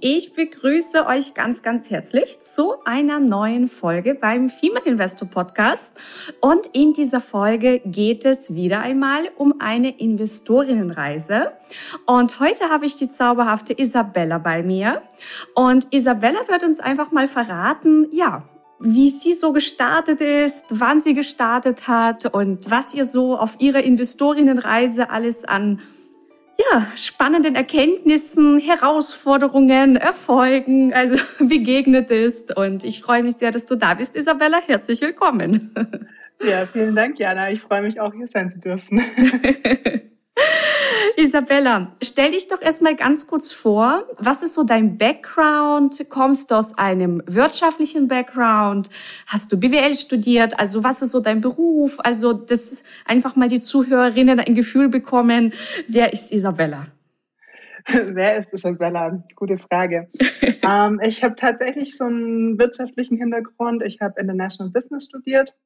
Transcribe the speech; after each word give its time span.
Ich 0.00 0.32
begrüße 0.32 1.06
euch 1.06 1.34
ganz, 1.34 1.62
ganz 1.62 1.90
herzlich 1.90 2.40
zu 2.40 2.84
einer 2.84 3.18
neuen 3.18 3.68
Folge 3.68 4.14
beim 4.14 4.50
Female 4.50 4.84
Investor 4.84 5.28
Podcast. 5.28 5.96
Und 6.40 6.68
in 6.72 6.92
dieser 6.92 7.20
Folge 7.20 7.80
geht 7.84 8.24
es 8.24 8.54
wieder 8.54 8.80
einmal 8.80 9.30
um 9.36 9.54
eine 9.60 9.98
Investorinnenreise. 9.98 11.52
Und 12.06 12.38
heute 12.38 12.68
habe 12.68 12.86
ich 12.86 12.96
die 12.96 13.10
zauberhafte 13.10 13.78
Isabella 13.78 14.38
bei 14.38 14.62
mir. 14.62 15.02
Und 15.54 15.92
Isabella 15.92 16.40
wird 16.48 16.62
uns 16.62 16.80
einfach 16.80 17.10
mal 17.10 17.26
verraten, 17.26 18.06
ja, 18.12 18.44
wie 18.80 19.10
sie 19.10 19.32
so 19.32 19.52
gestartet 19.52 20.20
ist, 20.20 20.66
wann 20.70 21.00
sie 21.00 21.14
gestartet 21.14 21.88
hat 21.88 22.32
und 22.32 22.70
was 22.70 22.94
ihr 22.94 23.04
so 23.04 23.36
auf 23.36 23.56
ihrer 23.58 23.82
Investorinnenreise 23.82 25.10
alles 25.10 25.44
an 25.44 25.80
ja, 26.58 26.86
spannenden 26.96 27.54
Erkenntnissen, 27.54 28.58
Herausforderungen, 28.58 29.96
Erfolgen, 29.96 30.92
also 30.92 31.16
begegnet 31.38 32.10
ist. 32.10 32.56
Und 32.56 32.84
ich 32.84 33.02
freue 33.02 33.22
mich 33.22 33.36
sehr, 33.36 33.50
dass 33.50 33.66
du 33.66 33.76
da 33.76 33.94
bist, 33.94 34.16
Isabella. 34.16 34.60
Herzlich 34.66 35.00
willkommen. 35.00 35.74
Ja, 36.40 36.66
vielen 36.66 36.94
Dank, 36.94 37.18
Jana. 37.18 37.50
Ich 37.50 37.62
freue 37.62 37.82
mich 37.82 38.00
auch, 38.00 38.14
hier 38.14 38.28
sein 38.28 38.48
zu 38.48 38.60
dürfen. 38.60 39.02
Isabella, 41.16 41.92
stell 42.02 42.30
dich 42.30 42.48
doch 42.48 42.62
erstmal 42.62 42.94
ganz 42.94 43.26
kurz 43.26 43.52
vor. 43.52 44.04
Was 44.18 44.42
ist 44.42 44.54
so 44.54 44.64
dein 44.64 44.98
Background? 44.98 46.08
Kommst 46.08 46.50
du 46.50 46.56
aus 46.56 46.76
einem 46.78 47.22
wirtschaftlichen 47.26 48.08
Background? 48.08 48.90
Hast 49.26 49.52
du 49.52 49.58
BWL 49.58 49.94
studiert? 49.94 50.58
Also 50.58 50.84
was 50.84 51.02
ist 51.02 51.10
so 51.10 51.20
dein 51.20 51.40
Beruf? 51.40 51.98
Also, 51.98 52.32
dass 52.32 52.82
einfach 53.04 53.36
mal 53.36 53.48
die 53.48 53.60
Zuhörerinnen 53.60 54.40
ein 54.40 54.54
Gefühl 54.54 54.88
bekommen, 54.88 55.52
wer 55.88 56.12
ist 56.12 56.32
Isabella? 56.32 56.86
Wer 57.88 58.36
ist 58.36 58.52
Isabella? 58.52 59.22
Gute 59.34 59.56
Frage. 59.56 60.08
ähm, 60.62 61.00
ich 61.02 61.24
habe 61.24 61.36
tatsächlich 61.36 61.96
so 61.96 62.04
einen 62.04 62.58
wirtschaftlichen 62.58 63.16
Hintergrund. 63.16 63.82
Ich 63.82 64.02
habe 64.02 64.20
International 64.20 64.70
Business 64.70 65.06
studiert 65.06 65.56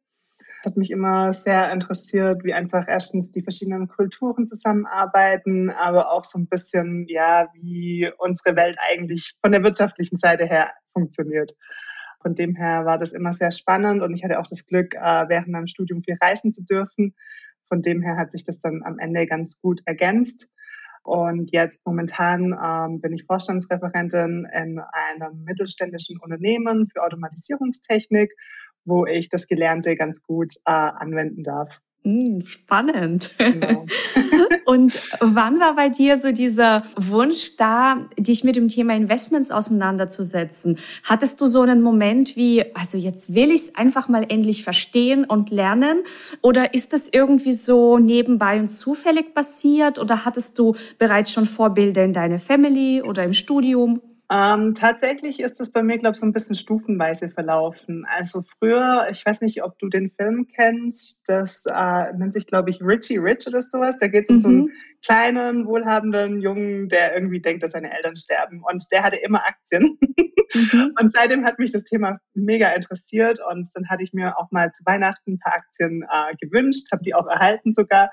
hat 0.67 0.77
mich 0.77 0.91
immer 0.91 1.33
sehr 1.33 1.73
interessiert, 1.73 2.45
wie 2.45 2.55
einfach 2.55 2.87
erstens 2.89 3.33
die 3.33 3.43
verschiedenen 3.43 3.89
Kulturen 3.89 4.47
zusammenarbeiten, 4.47 5.71
aber 5.71 6.11
auch 6.11 6.25
so 6.25 6.39
ein 6.39 6.47
bisschen, 6.47 7.07
ja, 7.09 7.49
wie 7.55 8.11
unsere 8.19 8.57
Welt 8.57 8.77
eigentlich 8.81 9.35
von 9.41 9.53
der 9.53 9.63
wirtschaftlichen 9.63 10.17
Seite 10.17 10.47
her 10.47 10.73
funktioniert. 10.93 11.53
Von 12.23 12.35
dem 12.35 12.55
her 12.55 12.85
war 12.85 12.99
das 12.99 13.13
immer 13.13 13.33
sehr 13.33 13.51
spannend 13.51 14.03
und 14.03 14.15
ich 14.15 14.23
hatte 14.23 14.39
auch 14.39 14.47
das 14.47 14.67
Glück, 14.67 14.95
äh, 14.95 15.29
während 15.29 15.49
meinem 15.49 15.67
Studium 15.67 16.03
viel 16.03 16.17
reisen 16.21 16.53
zu 16.53 16.65
dürfen. 16.65 17.15
Von 17.69 17.83
dem 17.83 18.03
her 18.03 18.17
hat 18.17 18.31
sich 18.31 18.45
das 18.45 18.61
dann 18.61 18.83
am 18.85 18.99
Ende 18.99 19.27
ganz 19.27 19.61
gut 19.61 19.81
ergänzt. 19.87 20.55
Und 21.03 21.51
jetzt 21.53 21.85
momentan 21.85 22.57
ähm, 22.63 23.01
bin 23.01 23.13
ich 23.13 23.25
Vorstandsreferentin 23.25 24.47
in 24.53 24.79
einem 24.79 25.43
mittelständischen 25.45 26.19
Unternehmen 26.21 26.89
für 26.93 27.03
Automatisierungstechnik 27.03 28.33
wo 28.85 29.07
ich 29.07 29.29
das 29.29 29.47
Gelernte 29.47 29.97
ganz 29.97 30.23
gut 30.23 30.55
äh, 30.67 30.71
anwenden 30.73 31.43
darf. 31.45 31.69
Hm, 32.05 32.45
spannend. 32.47 33.31
Genau. 33.39 33.87
Und 34.65 34.99
wann 35.21 35.61
war 35.61 35.77
bei 35.77 35.89
dir 35.89 36.19
so 36.19 36.33
dieser 36.33 36.83
Wunsch 36.97 37.57
da, 37.57 38.09
dich 38.19 38.43
mit 38.43 38.57
dem 38.57 38.67
Thema 38.67 38.97
Investments 38.97 39.53
auseinanderzusetzen? 39.53 40.79
Hattest 41.05 41.41
du 41.41 41.47
so 41.47 41.61
einen 41.61 41.81
Moment 41.81 42.35
wie, 42.35 42.65
also 42.75 42.99
jetzt 42.99 43.35
will 43.37 43.53
ich 43.53 43.61
es 43.61 43.75
einfach 43.77 44.09
mal 44.09 44.27
endlich 44.29 44.65
verstehen 44.65 45.25
und 45.25 45.51
lernen? 45.51 46.03
Oder 46.41 46.75
ist 46.75 46.93
das 46.93 47.09
irgendwie 47.09 47.53
so 47.53 47.99
nebenbei 47.99 48.59
und 48.59 48.67
zufällig 48.67 49.33
passiert? 49.33 50.01
Oder 50.01 50.25
hattest 50.25 50.59
du 50.59 50.75
bereits 50.99 51.31
schon 51.31 51.47
Vorbilder 51.47 52.03
in 52.03 52.13
deiner 52.13 52.41
Family 52.41 53.01
oder 53.03 53.23
im 53.23 53.33
Studium? 53.33 54.01
Ähm, 54.33 54.75
tatsächlich 54.75 55.41
ist 55.41 55.61
es 55.61 55.73
bei 55.73 55.83
mir, 55.83 55.99
glaube 55.99 56.15
ich, 56.15 56.21
so 56.21 56.25
ein 56.25 56.33
bisschen 56.33 56.57
stufenweise 56.57 57.29
verlaufen. 57.29 58.07
Also 58.09 58.43
früher, 58.59 59.09
ich 59.11 59.27
weiß 59.27 59.43
nicht, 59.43 59.63
ob 59.63 59.79
du 59.79 59.91
den 59.91 60.11
Film 60.11 60.49
kennst, 60.49 61.29
das 61.29 61.67
äh, 61.67 62.13
nennt 62.15 62.33
sich, 62.33 62.47
glaube 62.47 62.71
ich, 62.71 62.81
Richie 62.81 63.19
Rich 63.19 63.47
oder 63.47 63.61
sowas. 63.61 63.99
Da 63.99 64.09
geht 64.09 64.23
es 64.23 64.31
um 64.31 64.39
so 64.39 64.49
einen 64.49 64.61
mhm. 64.63 64.71
kleinen, 65.05 65.67
wohlhabenden 65.67 66.41
Jungen, 66.41 66.89
der 66.89 67.15
irgendwie 67.15 67.43
denkt, 67.43 67.63
dass 67.63 67.73
seine 67.73 67.95
Eltern 67.95 68.17
sterben. 68.17 68.63
Und 68.67 68.83
der 68.91 69.03
hatte 69.03 69.17
immer 69.17 69.47
Aktien. 69.47 69.99
Mhm. 70.55 70.95
Und 70.99 71.13
seitdem 71.13 71.45
hat 71.45 71.59
mich 71.59 71.73
das 71.73 71.85
Thema 71.85 72.19
mega 72.33 72.71
interessiert. 72.71 73.39
Und 73.51 73.69
dann 73.75 73.91
hatte 73.91 74.03
ich 74.03 74.15
mir 74.15 74.39
auch 74.39 74.51
mal 74.51 74.73
zu 74.73 74.83
Weihnachten 74.87 75.35
ein 75.35 75.39
paar 75.41 75.57
Aktien 75.57 76.05
äh, 76.11 76.35
gewünscht, 76.41 76.91
habe 76.91 77.05
die 77.05 77.15
auch 77.15 77.27
erhalten 77.27 77.75
sogar. 77.75 78.11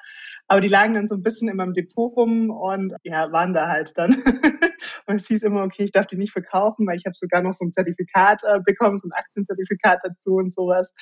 Aber 0.49 0.59
die 0.59 0.67
lagen 0.67 0.95
dann 0.95 1.07
so 1.07 1.15
ein 1.15 1.23
bisschen 1.23 1.47
in 1.47 1.55
meinem 1.55 1.73
Depot 1.73 2.13
rum 2.17 2.49
und 2.49 2.93
ja, 3.03 3.31
waren 3.31 3.53
da 3.53 3.69
halt 3.69 3.97
dann. 3.97 4.21
und 5.09 5.15
es 5.15 5.27
hieß 5.27 5.43
immer, 5.43 5.63
okay, 5.63 5.83
ich 5.83 5.91
darf 5.91 6.05
die 6.05 6.17
nicht 6.17 6.31
verkaufen, 6.31 6.85
weil 6.87 6.97
ich 6.97 7.05
habe 7.05 7.15
sogar 7.15 7.41
noch 7.41 7.53
so 7.53 7.65
ein 7.65 7.71
Zertifikat 7.71 8.43
äh, 8.43 8.59
bekommen, 8.63 8.99
so 8.99 9.07
ein 9.07 9.19
Aktienzertifikat 9.19 9.99
dazu 10.03 10.35
und 10.35 10.53
sowas. 10.53 10.93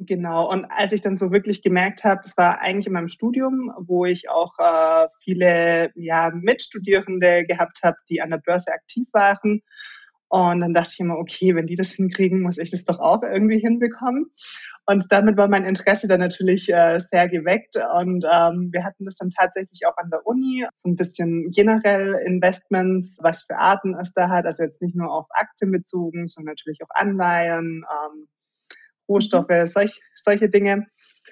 Genau. 0.00 0.48
Und 0.48 0.64
als 0.66 0.92
ich 0.92 1.02
dann 1.02 1.16
so 1.16 1.32
wirklich 1.32 1.60
gemerkt 1.62 2.04
habe, 2.04 2.20
das 2.22 2.36
war 2.36 2.60
eigentlich 2.60 2.86
in 2.86 2.92
meinem 2.92 3.08
Studium, 3.08 3.72
wo 3.78 4.06
ich 4.06 4.30
auch 4.30 4.54
äh, 4.58 5.08
viele 5.22 5.90
ja, 5.96 6.30
Mitstudierende 6.32 7.44
gehabt 7.44 7.80
habe, 7.82 7.96
die 8.08 8.22
an 8.22 8.30
der 8.30 8.38
Börse 8.38 8.72
aktiv 8.72 9.08
waren. 9.12 9.62
Und 10.28 10.60
dann 10.60 10.74
dachte 10.74 10.90
ich 10.92 11.00
immer, 11.00 11.16
okay, 11.16 11.54
wenn 11.54 11.66
die 11.66 11.74
das 11.74 11.92
hinkriegen, 11.92 12.42
muss 12.42 12.58
ich 12.58 12.70
das 12.70 12.84
doch 12.84 12.98
auch 12.98 13.22
irgendwie 13.22 13.60
hinbekommen. 13.60 14.30
Und 14.84 15.04
damit 15.10 15.36
war 15.38 15.48
mein 15.48 15.64
Interesse 15.64 16.06
dann 16.06 16.20
natürlich 16.20 16.72
äh, 16.72 16.98
sehr 16.98 17.28
geweckt. 17.28 17.76
Und 17.76 18.24
ähm, 18.30 18.68
wir 18.72 18.84
hatten 18.84 19.04
das 19.04 19.16
dann 19.16 19.30
tatsächlich 19.30 19.86
auch 19.86 19.96
an 19.96 20.10
der 20.10 20.26
Uni, 20.26 20.66
so 20.76 20.88
ein 20.88 20.96
bisschen 20.96 21.50
generell 21.50 22.14
Investments, 22.26 23.18
was 23.22 23.44
für 23.44 23.56
Arten 23.56 23.94
es 23.94 24.12
da 24.12 24.28
hat. 24.28 24.44
Also 24.44 24.64
jetzt 24.64 24.82
nicht 24.82 24.96
nur 24.96 25.10
auf 25.10 25.26
Aktien 25.30 25.72
bezogen, 25.72 26.26
sondern 26.26 26.52
natürlich 26.52 26.80
auch 26.82 26.94
Anleihen, 26.94 27.84
ähm, 27.84 28.28
Rohstoffe, 29.08 29.48
mhm. 29.48 29.66
solch, 29.66 30.00
solche 30.14 30.50
Dinge. 30.50 30.86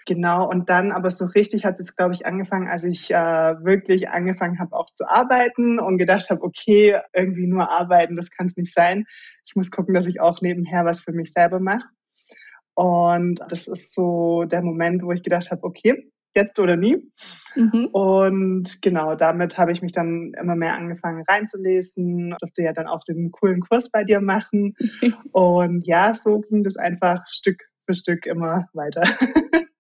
Genau, 0.04 0.48
und 0.48 0.68
dann 0.68 0.92
aber 0.92 1.10
so 1.10 1.24
richtig 1.26 1.64
hat 1.64 1.80
es, 1.80 1.96
glaube 1.96 2.12
ich, 2.14 2.26
angefangen, 2.26 2.68
als 2.68 2.84
ich 2.84 3.10
äh, 3.10 3.14
wirklich 3.16 4.08
angefangen 4.08 4.58
habe, 4.58 4.76
auch 4.76 4.90
zu 4.90 5.08
arbeiten 5.08 5.78
und 5.78 5.98
gedacht 5.98 6.28
habe, 6.30 6.42
okay, 6.42 7.00
irgendwie 7.14 7.46
nur 7.46 7.70
arbeiten, 7.70 8.16
das 8.16 8.30
kann 8.30 8.46
es 8.46 8.56
nicht 8.56 8.72
sein. 8.72 9.06
Ich 9.46 9.56
muss 9.56 9.70
gucken, 9.70 9.94
dass 9.94 10.06
ich 10.06 10.20
auch 10.20 10.40
nebenher 10.42 10.84
was 10.84 11.00
für 11.00 11.12
mich 11.12 11.32
selber 11.32 11.60
mache. 11.60 11.88
Und 12.74 13.40
das 13.48 13.68
ist 13.68 13.94
so 13.94 14.44
der 14.44 14.62
Moment, 14.62 15.02
wo 15.02 15.12
ich 15.12 15.22
gedacht 15.22 15.50
habe, 15.50 15.64
okay, 15.64 16.10
jetzt 16.34 16.58
oder 16.58 16.76
nie. 16.76 16.98
Mhm. 17.54 17.86
Und 17.86 18.82
genau, 18.82 19.14
damit 19.14 19.56
habe 19.58 19.72
ich 19.72 19.82
mich 19.82 19.92
dann 19.92 20.34
immer 20.40 20.54
mehr 20.54 20.74
angefangen 20.74 21.24
reinzulesen. 21.26 22.32
Ich 22.32 22.36
durfte 22.36 22.62
ja 22.62 22.72
dann 22.72 22.86
auch 22.86 23.02
den 23.02 23.32
coolen 23.32 23.60
Kurs 23.60 23.90
bei 23.90 24.04
dir 24.04 24.20
machen. 24.20 24.76
und 25.32 25.86
ja, 25.86 26.14
so 26.14 26.40
ging 26.40 26.62
das 26.62 26.76
einfach 26.76 27.24
Stück 27.28 27.62
für 27.86 27.94
Stück 27.94 28.26
immer 28.26 28.68
weiter. 28.74 29.02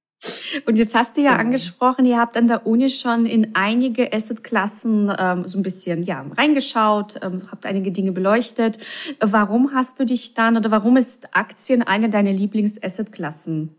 Und 0.66 0.78
jetzt 0.78 0.94
hast 0.94 1.16
du 1.16 1.22
ja 1.22 1.32
genau. 1.32 1.44
angesprochen, 1.44 2.04
ihr 2.04 2.18
habt 2.18 2.36
an 2.36 2.48
der 2.48 2.66
Uni 2.66 2.90
schon 2.90 3.26
in 3.26 3.54
einige 3.54 4.12
Assetklassen 4.12 5.12
ähm, 5.18 5.46
so 5.46 5.58
ein 5.58 5.62
bisschen 5.62 6.02
ja, 6.02 6.24
reingeschaut, 6.36 7.20
ähm, 7.22 7.42
habt 7.50 7.66
einige 7.66 7.92
Dinge 7.92 8.12
beleuchtet. 8.12 8.78
Warum 9.20 9.74
hast 9.74 10.00
du 10.00 10.04
dich 10.04 10.34
dann 10.34 10.56
oder 10.56 10.70
warum 10.70 10.96
ist 10.96 11.34
Aktien 11.34 11.82
eine 11.82 12.08
deiner 12.08 12.32
Lieblings-Assetklassen? 12.32 13.74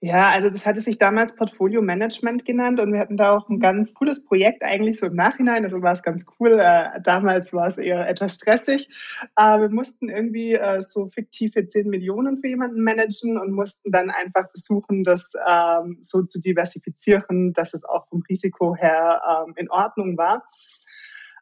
Ja, 0.00 0.30
also 0.30 0.48
das 0.48 0.64
hatte 0.64 0.80
sich 0.80 0.98
damals 0.98 1.34
Portfolio 1.34 1.82
Management 1.82 2.44
genannt 2.44 2.78
und 2.78 2.92
wir 2.92 3.00
hatten 3.00 3.16
da 3.16 3.36
auch 3.36 3.48
ein 3.48 3.58
ganz 3.58 3.94
cooles 3.94 4.24
Projekt 4.24 4.62
eigentlich 4.62 5.00
so 5.00 5.06
im 5.06 5.16
Nachhinein. 5.16 5.64
Also 5.64 5.82
war 5.82 5.90
es 5.90 6.04
ganz 6.04 6.24
cool. 6.38 6.60
Äh, 6.60 7.00
damals 7.02 7.52
war 7.52 7.66
es 7.66 7.78
eher 7.78 8.08
etwas 8.08 8.36
stressig. 8.36 8.88
Äh, 9.34 9.58
wir 9.58 9.70
mussten 9.70 10.08
irgendwie 10.08 10.54
äh, 10.54 10.82
so 10.82 11.10
fiktive 11.12 11.66
10 11.66 11.88
Millionen 11.88 12.40
für 12.40 12.46
jemanden 12.46 12.84
managen 12.84 13.38
und 13.38 13.50
mussten 13.50 13.90
dann 13.90 14.10
einfach 14.10 14.48
versuchen, 14.50 15.02
das 15.02 15.32
ähm, 15.48 15.98
so 16.02 16.22
zu 16.22 16.40
diversifizieren, 16.40 17.52
dass 17.52 17.74
es 17.74 17.84
auch 17.84 18.06
vom 18.06 18.22
Risiko 18.28 18.76
her 18.76 19.20
ähm, 19.28 19.54
in 19.56 19.68
Ordnung 19.68 20.16
war. 20.16 20.44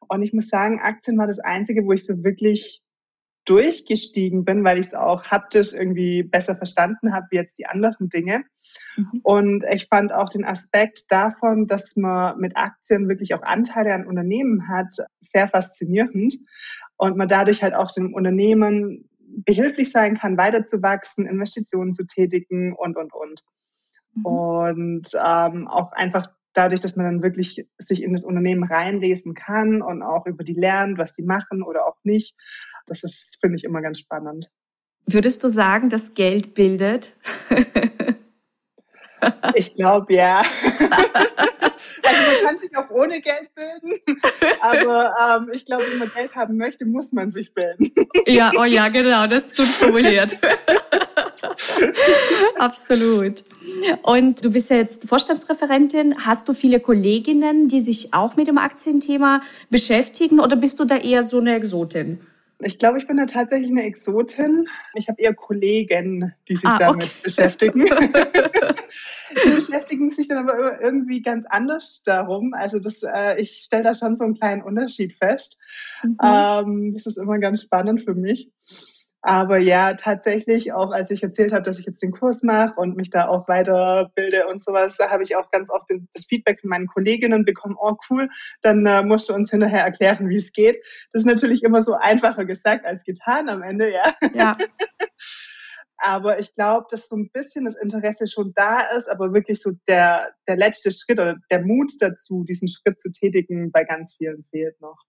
Und 0.08 0.22
ich 0.22 0.32
muss 0.32 0.48
sagen, 0.48 0.80
Aktien 0.80 1.18
war 1.18 1.26
das 1.26 1.40
Einzige, 1.40 1.84
wo 1.84 1.92
ich 1.92 2.06
so 2.06 2.24
wirklich 2.24 2.82
durchgestiegen 3.46 4.44
bin, 4.44 4.64
weil 4.64 4.78
ich 4.78 4.88
es 4.88 4.94
auch 4.94 5.24
haptisch 5.24 5.72
irgendwie 5.72 6.22
besser 6.22 6.56
verstanden 6.56 7.14
habe 7.14 7.26
wie 7.30 7.36
jetzt 7.36 7.58
die 7.58 7.66
anderen 7.66 8.08
Dinge. 8.08 8.44
Mhm. 8.96 9.20
Und 9.22 9.64
ich 9.72 9.86
fand 9.86 10.12
auch 10.12 10.28
den 10.28 10.44
Aspekt 10.44 11.04
davon, 11.08 11.66
dass 11.66 11.96
man 11.96 12.38
mit 12.38 12.56
Aktien 12.56 13.08
wirklich 13.08 13.34
auch 13.34 13.42
Anteile 13.42 13.94
an 13.94 14.06
Unternehmen 14.06 14.68
hat, 14.68 14.92
sehr 15.20 15.48
faszinierend 15.48 16.34
und 16.96 17.16
man 17.16 17.28
dadurch 17.28 17.62
halt 17.62 17.74
auch 17.74 17.92
dem 17.92 18.12
Unternehmen 18.12 19.08
behilflich 19.44 19.92
sein 19.92 20.18
kann, 20.18 20.36
weiterzuwachsen, 20.36 21.26
Investitionen 21.26 21.92
zu 21.92 22.04
tätigen 22.04 22.74
und, 22.74 22.96
und, 22.96 23.12
und. 23.14 23.40
Mhm. 24.14 24.24
Und 24.24 25.08
ähm, 25.24 25.68
auch 25.68 25.92
einfach 25.92 26.26
dadurch, 26.52 26.80
dass 26.80 26.96
man 26.96 27.06
dann 27.06 27.22
wirklich 27.22 27.68
sich 27.78 28.02
in 28.02 28.12
das 28.12 28.24
Unternehmen 28.24 28.64
reinlesen 28.64 29.34
kann 29.34 29.82
und 29.82 30.02
auch 30.02 30.26
über 30.26 30.42
die 30.42 30.54
lernt, 30.54 30.98
was 30.98 31.14
die 31.14 31.24
machen 31.24 31.62
oder 31.62 31.86
auch 31.86 31.98
nicht. 32.02 32.34
Das 32.86 33.04
ist, 33.04 33.38
finde 33.40 33.56
ich, 33.56 33.64
immer 33.64 33.82
ganz 33.82 33.98
spannend. 33.98 34.50
Würdest 35.06 35.44
du 35.44 35.48
sagen, 35.48 35.88
dass 35.88 36.14
Geld 36.14 36.54
bildet? 36.54 37.12
ich 39.54 39.74
glaube, 39.74 40.14
ja. 40.14 40.38
also 40.78 40.82
man 40.82 42.44
kann 42.44 42.58
sich 42.58 42.76
auch 42.76 42.90
ohne 42.90 43.20
Geld 43.20 43.54
bilden, 43.54 44.00
aber 44.60 45.14
ähm, 45.20 45.50
ich 45.52 45.64
glaube, 45.64 45.84
wenn 45.90 45.98
man 45.98 46.10
Geld 46.12 46.34
haben 46.34 46.56
möchte, 46.56 46.86
muss 46.86 47.12
man 47.12 47.30
sich 47.30 47.54
bilden. 47.54 47.92
ja, 48.26 48.52
oh 48.58 48.64
ja, 48.64 48.88
genau, 48.88 49.26
das 49.26 49.46
ist 49.46 49.56
gut 49.56 49.66
formuliert. 49.66 50.36
Absolut. 52.58 53.44
Und 54.02 54.44
du 54.44 54.50
bist 54.50 54.70
ja 54.70 54.76
jetzt 54.76 55.08
Vorstandsreferentin. 55.08 56.26
Hast 56.26 56.48
du 56.48 56.54
viele 56.54 56.80
Kolleginnen, 56.80 57.68
die 57.68 57.80
sich 57.80 58.12
auch 58.12 58.36
mit 58.36 58.48
dem 58.48 58.58
Aktienthema 58.58 59.40
beschäftigen 59.70 60.40
oder 60.40 60.56
bist 60.56 60.80
du 60.80 60.84
da 60.84 60.96
eher 60.96 61.22
so 61.22 61.38
eine 61.38 61.54
Exotin? 61.54 62.20
Ich 62.62 62.78
glaube, 62.78 62.98
ich 62.98 63.06
bin 63.06 63.18
da 63.18 63.26
tatsächlich 63.26 63.70
eine 63.70 63.84
Exotin. 63.84 64.66
Ich 64.94 65.08
habe 65.08 65.20
eher 65.20 65.34
Kollegen, 65.34 66.34
die 66.48 66.56
sich 66.56 66.68
ah, 66.68 66.78
damit 66.78 67.04
okay. 67.04 67.12
beschäftigen. 67.22 67.84
die 69.44 69.50
beschäftigen 69.50 70.08
sich 70.08 70.28
dann 70.28 70.48
aber 70.48 70.80
irgendwie 70.80 71.20
ganz 71.20 71.44
anders 71.46 72.02
darum. 72.02 72.54
Also 72.54 72.78
das, 72.78 73.02
äh, 73.02 73.40
ich 73.40 73.64
stelle 73.64 73.84
da 73.84 73.94
schon 73.94 74.14
so 74.14 74.24
einen 74.24 74.36
kleinen 74.36 74.62
Unterschied 74.62 75.14
fest. 75.14 75.58
Mhm. 76.02 76.16
Ähm, 76.22 76.92
das 76.94 77.06
ist 77.06 77.18
immer 77.18 77.38
ganz 77.38 77.62
spannend 77.62 78.02
für 78.02 78.14
mich. 78.14 78.50
Aber 79.28 79.58
ja, 79.58 79.94
tatsächlich, 79.94 80.72
auch 80.72 80.92
als 80.92 81.10
ich 81.10 81.20
erzählt 81.20 81.52
habe, 81.52 81.64
dass 81.64 81.80
ich 81.80 81.84
jetzt 81.84 82.00
den 82.00 82.12
Kurs 82.12 82.44
mache 82.44 82.74
und 82.76 82.96
mich 82.96 83.10
da 83.10 83.26
auch 83.26 83.48
weiterbilde 83.48 84.46
und 84.46 84.62
sowas, 84.62 84.96
da 84.98 85.10
habe 85.10 85.24
ich 85.24 85.34
auch 85.34 85.50
ganz 85.50 85.68
oft 85.68 85.90
das 86.14 86.26
Feedback 86.26 86.60
von 86.60 86.70
meinen 86.70 86.86
Kolleginnen 86.86 87.44
bekommen, 87.44 87.74
oh 87.76 87.96
cool, 88.08 88.28
dann 88.62 88.86
äh, 88.86 89.02
musst 89.02 89.28
du 89.28 89.34
uns 89.34 89.50
hinterher 89.50 89.82
erklären, 89.82 90.28
wie 90.28 90.36
es 90.36 90.52
geht. 90.52 90.76
Das 91.12 91.22
ist 91.22 91.26
natürlich 91.26 91.64
immer 91.64 91.80
so 91.80 91.94
einfacher 91.94 92.44
gesagt 92.44 92.86
als 92.86 93.02
getan 93.02 93.48
am 93.48 93.64
Ende, 93.64 93.92
ja. 93.92 94.14
Ja. 94.32 94.56
aber 95.96 96.38
ich 96.38 96.54
glaube, 96.54 96.86
dass 96.92 97.08
so 97.08 97.16
ein 97.16 97.28
bisschen 97.32 97.64
das 97.64 97.74
Interesse 97.74 98.28
schon 98.28 98.52
da 98.54 98.82
ist, 98.96 99.08
aber 99.08 99.32
wirklich 99.32 99.60
so 99.60 99.72
der, 99.88 100.34
der 100.46 100.56
letzte 100.56 100.92
Schritt 100.92 101.18
oder 101.18 101.34
der 101.50 101.62
Mut 101.62 101.90
dazu, 101.98 102.44
diesen 102.44 102.68
Schritt 102.68 103.00
zu 103.00 103.10
tätigen, 103.10 103.72
bei 103.72 103.82
ganz 103.82 104.14
vielen 104.16 104.44
fehlt 104.52 104.80
noch. 104.80 105.02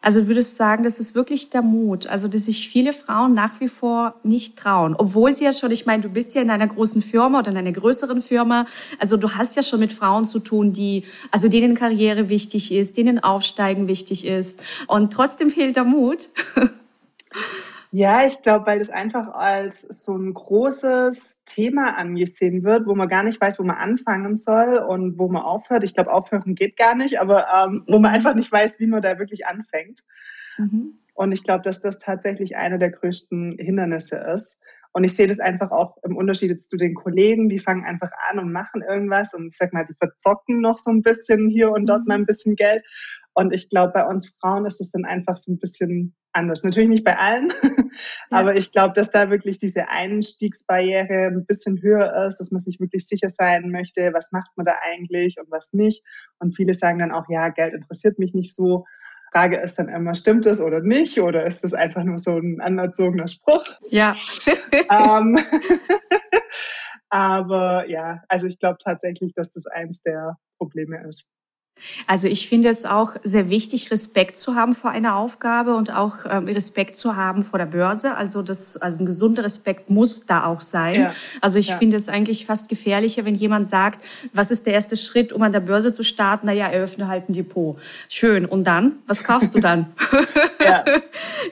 Also 0.00 0.20
du 0.20 0.28
würdest 0.28 0.54
sagen, 0.54 0.84
das 0.84 1.00
ist 1.00 1.16
wirklich 1.16 1.50
der 1.50 1.60
Mut, 1.60 2.06
also 2.06 2.28
dass 2.28 2.44
sich 2.44 2.68
viele 2.68 2.92
Frauen 2.92 3.34
nach 3.34 3.60
wie 3.60 3.66
vor 3.66 4.14
nicht 4.22 4.56
trauen, 4.56 4.94
obwohl 4.96 5.32
sie 5.34 5.44
ja 5.44 5.52
schon, 5.52 5.72
ich 5.72 5.86
meine, 5.86 6.04
du 6.04 6.08
bist 6.08 6.36
ja 6.36 6.42
in 6.42 6.50
einer 6.50 6.68
großen 6.68 7.02
Firma 7.02 7.40
oder 7.40 7.50
in 7.50 7.56
einer 7.56 7.72
größeren 7.72 8.22
Firma, 8.22 8.66
also 9.00 9.16
du 9.16 9.32
hast 9.32 9.56
ja 9.56 9.62
schon 9.64 9.80
mit 9.80 9.90
Frauen 9.90 10.24
zu 10.24 10.38
tun, 10.38 10.72
die, 10.72 11.04
also 11.32 11.48
denen 11.48 11.74
Karriere 11.74 12.28
wichtig 12.28 12.70
ist, 12.70 12.96
denen 12.96 13.18
Aufsteigen 13.18 13.88
wichtig 13.88 14.24
ist. 14.24 14.62
Und 14.86 15.12
trotzdem 15.12 15.50
fehlt 15.50 15.74
der 15.74 15.84
Mut. 15.84 16.28
Ja, 17.90 18.26
ich 18.26 18.42
glaube, 18.42 18.66
weil 18.66 18.78
das 18.78 18.90
einfach 18.90 19.28
als 19.28 19.80
so 19.80 20.14
ein 20.14 20.34
großes 20.34 21.44
Thema 21.44 21.96
angesehen 21.96 22.62
wird, 22.62 22.86
wo 22.86 22.94
man 22.94 23.08
gar 23.08 23.22
nicht 23.22 23.40
weiß, 23.40 23.58
wo 23.58 23.64
man 23.64 23.76
anfangen 23.76 24.36
soll 24.36 24.76
und 24.76 25.18
wo 25.18 25.28
man 25.28 25.42
aufhört. 25.42 25.84
Ich 25.84 25.94
glaube, 25.94 26.12
aufhören 26.12 26.54
geht 26.54 26.76
gar 26.76 26.94
nicht, 26.94 27.18
aber 27.18 27.46
ähm, 27.48 27.84
wo 27.86 27.98
man 27.98 28.10
mhm. 28.10 28.16
einfach 28.16 28.34
nicht 28.34 28.52
weiß, 28.52 28.78
wie 28.78 28.86
man 28.86 29.00
da 29.00 29.18
wirklich 29.18 29.46
anfängt. 29.46 30.04
Mhm. 30.58 30.96
Und 31.14 31.32
ich 31.32 31.44
glaube, 31.44 31.62
dass 31.62 31.80
das 31.80 31.98
tatsächlich 31.98 32.56
einer 32.56 32.78
der 32.78 32.90
größten 32.90 33.56
Hindernisse 33.58 34.18
ist. 34.18 34.60
Und 34.92 35.04
ich 35.04 35.14
sehe 35.14 35.26
das 35.26 35.40
einfach 35.40 35.70
auch 35.70 35.96
im 36.02 36.16
Unterschied 36.16 36.60
zu 36.60 36.76
den 36.76 36.94
Kollegen, 36.94 37.48
die 37.48 37.58
fangen 37.58 37.84
einfach 37.84 38.10
an 38.30 38.38
und 38.38 38.52
machen 38.52 38.82
irgendwas 38.82 39.34
und 39.34 39.46
ich 39.48 39.56
sag 39.56 39.72
mal, 39.72 39.84
die 39.84 39.94
verzocken 39.94 40.60
noch 40.60 40.78
so 40.78 40.90
ein 40.90 41.02
bisschen 41.02 41.48
hier 41.48 41.70
und 41.70 41.86
dort 41.86 42.00
mhm. 42.00 42.08
mal 42.08 42.14
ein 42.16 42.26
bisschen 42.26 42.54
Geld. 42.54 42.84
Und 43.32 43.52
ich 43.52 43.70
glaube, 43.70 43.92
bei 43.94 44.04
uns 44.04 44.28
Frauen 44.40 44.66
ist 44.66 44.80
es 44.80 44.90
dann 44.90 45.04
einfach 45.04 45.36
so 45.36 45.52
ein 45.52 45.58
bisschen 45.58 46.14
anders. 46.38 46.64
Natürlich 46.64 46.88
nicht 46.88 47.04
bei 47.04 47.18
allen, 47.18 47.52
ja. 48.32 48.38
aber 48.38 48.56
ich 48.56 48.72
glaube, 48.72 48.94
dass 48.94 49.10
da 49.10 49.30
wirklich 49.30 49.58
diese 49.58 49.88
Einstiegsbarriere 49.88 51.26
ein 51.26 51.44
bisschen 51.44 51.82
höher 51.82 52.26
ist, 52.26 52.38
dass 52.38 52.50
man 52.50 52.60
sich 52.60 52.80
wirklich 52.80 53.06
sicher 53.06 53.28
sein 53.28 53.70
möchte, 53.70 54.12
was 54.14 54.32
macht 54.32 54.50
man 54.56 54.64
da 54.64 54.76
eigentlich 54.82 55.36
und 55.38 55.50
was 55.50 55.72
nicht. 55.72 56.04
Und 56.38 56.56
viele 56.56 56.74
sagen 56.74 57.00
dann 57.00 57.12
auch, 57.12 57.26
ja, 57.28 57.48
Geld 57.50 57.74
interessiert 57.74 58.18
mich 58.18 58.32
nicht 58.32 58.54
so. 58.54 58.86
Frage 59.32 59.60
ist 59.60 59.78
dann 59.78 59.88
immer, 59.88 60.14
stimmt 60.14 60.46
das 60.46 60.60
oder 60.60 60.80
nicht? 60.80 61.20
Oder 61.20 61.44
ist 61.44 61.62
das 61.64 61.74
einfach 61.74 62.02
nur 62.02 62.18
so 62.18 62.38
ein 62.38 62.60
anerzogener 62.60 63.28
Spruch? 63.28 63.64
Ja. 63.88 64.14
ähm, 64.90 65.38
aber 67.10 67.88
ja, 67.88 68.22
also 68.28 68.46
ich 68.46 68.58
glaube 68.58 68.78
tatsächlich, 68.82 69.34
dass 69.34 69.52
das 69.52 69.66
eins 69.66 70.02
der 70.02 70.38
Probleme 70.56 71.06
ist. 71.06 71.30
Also 72.06 72.26
ich 72.26 72.48
finde 72.48 72.68
es 72.68 72.84
auch 72.84 73.12
sehr 73.22 73.50
wichtig, 73.50 73.90
Respekt 73.90 74.36
zu 74.36 74.54
haben 74.54 74.74
vor 74.74 74.90
einer 74.90 75.16
Aufgabe 75.16 75.74
und 75.74 75.92
auch 75.92 76.18
ähm, 76.28 76.46
Respekt 76.46 76.96
zu 76.96 77.16
haben 77.16 77.44
vor 77.44 77.58
der 77.58 77.66
Börse. 77.66 78.16
Also 78.16 78.42
das, 78.42 78.76
also 78.76 79.02
ein 79.02 79.06
gesunder 79.06 79.44
Respekt 79.44 79.90
muss 79.90 80.26
da 80.26 80.44
auch 80.44 80.60
sein. 80.60 81.00
Ja. 81.00 81.14
Also 81.40 81.58
ich 81.58 81.68
ja. 81.68 81.76
finde 81.76 81.96
es 81.96 82.08
eigentlich 82.08 82.46
fast 82.46 82.68
gefährlicher, 82.68 83.24
wenn 83.24 83.34
jemand 83.34 83.66
sagt, 83.66 84.04
was 84.32 84.50
ist 84.50 84.66
der 84.66 84.74
erste 84.74 84.96
Schritt, 84.96 85.32
um 85.32 85.42
an 85.42 85.52
der 85.52 85.60
Börse 85.60 85.92
zu 85.92 86.02
starten? 86.02 86.46
Naja, 86.46 86.68
eröffne 86.68 87.08
halt 87.08 87.28
ein 87.28 87.32
Depot. 87.32 87.78
Schön. 88.08 88.44
Und 88.44 88.64
dann? 88.64 88.96
Was 89.06 89.24
kaufst 89.24 89.54
du 89.54 89.60
dann? 89.60 89.86
ja. 90.64 90.84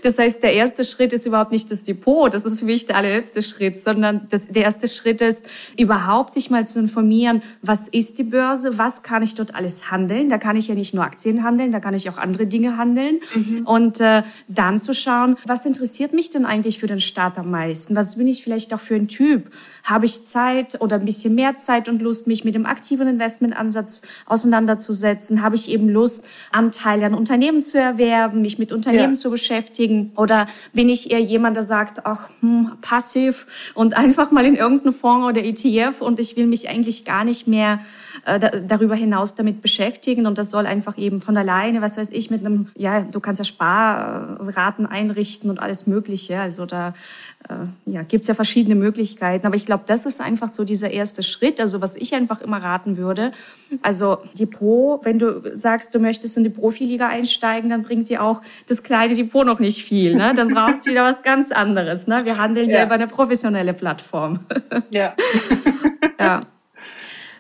Das 0.02 0.18
heißt, 0.18 0.42
der 0.42 0.52
erste 0.52 0.84
Schritt 0.84 1.12
ist 1.12 1.26
überhaupt 1.26 1.52
nicht 1.52 1.70
das 1.70 1.82
Depot. 1.82 2.32
Das 2.32 2.44
ist 2.44 2.60
für 2.60 2.64
mich 2.64 2.86
der 2.86 2.96
allerletzte 2.96 3.42
Schritt, 3.42 3.80
sondern 3.80 4.26
das, 4.30 4.48
der 4.48 4.64
erste 4.64 4.88
Schritt 4.88 5.20
ist, 5.20 5.46
überhaupt 5.76 6.32
sich 6.32 6.50
mal 6.50 6.66
zu 6.66 6.78
informieren, 6.78 7.42
was 7.62 7.88
ist 7.88 8.18
die 8.18 8.24
Börse? 8.24 8.78
Was 8.78 9.02
kann 9.02 9.22
ich 9.22 9.34
dort 9.34 9.54
alles 9.54 9.90
handeln? 9.90 10.15
Handeln. 10.16 10.28
Da 10.28 10.38
kann 10.38 10.56
ich 10.56 10.68
ja 10.68 10.74
nicht 10.74 10.94
nur 10.94 11.04
Aktien 11.04 11.42
handeln, 11.42 11.72
da 11.72 11.80
kann 11.80 11.94
ich 11.94 12.08
auch 12.10 12.18
andere 12.18 12.46
Dinge 12.46 12.76
handeln. 12.76 13.20
Mhm. 13.34 13.66
Und 13.66 14.00
äh, 14.00 14.22
dann 14.48 14.78
zu 14.78 14.94
schauen, 14.94 15.36
was 15.46 15.66
interessiert 15.66 16.12
mich 16.12 16.30
denn 16.30 16.46
eigentlich 16.46 16.78
für 16.78 16.86
den 16.86 17.00
Start 17.00 17.38
am 17.38 17.50
meisten? 17.50 17.94
Was 17.94 18.16
bin 18.16 18.26
ich 18.26 18.42
vielleicht 18.42 18.72
auch 18.74 18.80
für 18.80 18.94
ein 18.94 19.08
Typ? 19.08 19.50
Habe 19.86 20.04
ich 20.04 20.26
Zeit 20.26 20.80
oder 20.80 20.96
ein 20.96 21.04
bisschen 21.04 21.36
mehr 21.36 21.54
Zeit 21.54 21.88
und 21.88 22.02
Lust, 22.02 22.26
mich 22.26 22.44
mit 22.44 22.56
dem 22.56 22.66
aktiven 22.66 23.06
Investmentansatz 23.06 24.02
auseinanderzusetzen? 24.26 25.42
Habe 25.42 25.54
ich 25.54 25.70
eben 25.70 25.88
Lust, 25.88 26.26
Anteile 26.50 27.06
an 27.06 27.14
Unternehmen 27.14 27.62
zu 27.62 27.78
erwerben, 27.78 28.42
mich 28.42 28.58
mit 28.58 28.72
Unternehmen 28.72 29.14
ja. 29.14 29.20
zu 29.20 29.30
beschäftigen? 29.30 30.10
Oder 30.16 30.48
bin 30.72 30.88
ich 30.88 31.12
eher 31.12 31.20
jemand, 31.20 31.54
der 31.54 31.62
sagt, 31.62 32.04
ach, 32.04 32.28
hm, 32.40 32.72
passiv 32.80 33.46
und 33.74 33.96
einfach 33.96 34.32
mal 34.32 34.44
in 34.44 34.56
irgendeinen 34.56 34.92
Fonds 34.92 35.28
oder 35.28 35.44
ETF 35.44 36.00
und 36.00 36.18
ich 36.18 36.36
will 36.36 36.46
mich 36.46 36.68
eigentlich 36.68 37.04
gar 37.04 37.22
nicht 37.22 37.46
mehr 37.46 37.78
äh, 38.24 38.60
darüber 38.66 38.96
hinaus 38.96 39.36
damit 39.36 39.62
beschäftigen 39.62 40.26
und 40.26 40.36
das 40.36 40.50
soll 40.50 40.66
einfach 40.66 40.98
eben 40.98 41.20
von 41.20 41.36
alleine, 41.36 41.80
was 41.80 41.96
weiß 41.96 42.10
ich, 42.10 42.28
mit 42.28 42.44
einem, 42.44 42.66
ja, 42.76 43.02
du 43.02 43.20
kannst 43.20 43.38
ja 43.38 43.44
Sparraten 43.44 44.84
einrichten 44.86 45.48
und 45.48 45.60
alles 45.60 45.86
Mögliche. 45.86 46.40
Also 46.40 46.66
da 46.66 46.94
äh, 47.48 47.90
ja, 47.90 48.02
gibt 48.02 48.22
es 48.22 48.28
ja 48.28 48.34
verschiedene 48.34 48.74
Möglichkeiten. 48.74 49.46
Aber 49.46 49.56
ich 49.56 49.66
glaube, 49.66 49.75
das 49.84 50.06
ist 50.06 50.20
einfach 50.20 50.48
so 50.48 50.64
dieser 50.64 50.90
erste 50.90 51.22
Schritt. 51.22 51.60
Also 51.60 51.80
was 51.80 51.96
ich 51.96 52.14
einfach 52.14 52.40
immer 52.40 52.62
raten 52.62 52.96
würde. 52.96 53.32
Also 53.82 54.18
Depot, 54.38 55.04
wenn 55.04 55.18
du 55.18 55.54
sagst, 55.54 55.94
du 55.94 55.98
möchtest 55.98 56.36
in 56.36 56.44
die 56.44 56.50
Profiliga 56.50 57.08
einsteigen, 57.08 57.68
dann 57.70 57.82
bringt 57.82 58.08
dir 58.08 58.22
auch 58.22 58.42
das 58.68 58.82
kleine 58.82 59.14
Depot 59.14 59.44
noch 59.46 59.58
nicht 59.58 59.84
viel. 59.84 60.14
Ne? 60.14 60.32
Dann 60.34 60.48
braucht 60.48 60.78
es 60.78 60.86
wieder 60.86 61.04
was 61.04 61.22
ganz 61.22 61.52
anderes. 61.52 62.06
Ne? 62.06 62.24
Wir 62.24 62.38
handeln 62.38 62.70
ja. 62.70 62.78
ja 62.78 62.84
über 62.84 62.94
eine 62.94 63.06
professionelle 63.06 63.74
Plattform. 63.74 64.40
Ja. 64.92 65.14
ja. 66.18 66.40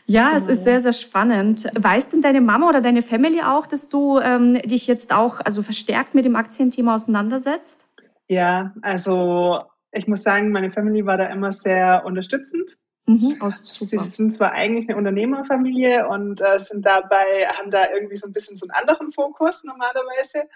Ja, 0.06 0.32
es 0.36 0.46
ist 0.46 0.62
sehr, 0.62 0.80
sehr 0.80 0.92
spannend. 0.92 1.68
Weiß 1.74 2.10
denn 2.10 2.22
deine 2.22 2.40
Mama 2.40 2.68
oder 2.68 2.80
deine 2.80 3.02
Family 3.02 3.42
auch, 3.42 3.66
dass 3.66 3.88
du 3.88 4.20
ähm, 4.20 4.54
dich 4.62 4.86
jetzt 4.86 5.12
auch 5.12 5.40
also 5.44 5.62
verstärkt 5.62 6.14
mit 6.14 6.24
dem 6.24 6.36
Aktienthema 6.36 6.94
auseinandersetzt? 6.94 7.86
Ja, 8.28 8.72
also 8.82 9.62
ich 9.96 10.06
muss 10.06 10.22
sagen, 10.22 10.50
meine 10.50 10.70
Family 10.70 11.04
war 11.06 11.16
da 11.16 11.26
immer 11.26 11.52
sehr 11.52 12.04
unterstützend. 12.04 12.76
Mhm, 13.06 13.36
Sie 13.50 13.98
sind 13.98 14.32
zwar 14.32 14.52
eigentlich 14.52 14.88
eine 14.88 14.98
Unternehmerfamilie 14.98 16.08
und 16.08 16.40
äh, 16.40 16.58
sind 16.58 16.84
dabei, 16.84 17.46
haben 17.56 17.70
da 17.70 17.84
irgendwie 17.94 18.16
so 18.16 18.26
ein 18.28 18.32
bisschen 18.32 18.56
so 18.56 18.66
einen 18.66 18.82
anderen 18.82 19.12
Fokus 19.12 19.62
normalerweise. 19.62 20.48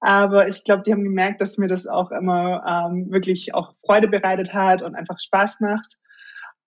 Aber 0.00 0.48
ich 0.48 0.64
glaube, 0.64 0.82
die 0.82 0.92
haben 0.92 1.04
gemerkt, 1.04 1.42
dass 1.42 1.58
mir 1.58 1.68
das 1.68 1.86
auch 1.86 2.10
immer 2.10 2.64
ähm, 2.66 3.10
wirklich 3.10 3.52
auch 3.52 3.74
Freude 3.84 4.08
bereitet 4.08 4.54
hat 4.54 4.80
und 4.80 4.94
einfach 4.94 5.20
Spaß 5.20 5.60
macht. 5.60 5.98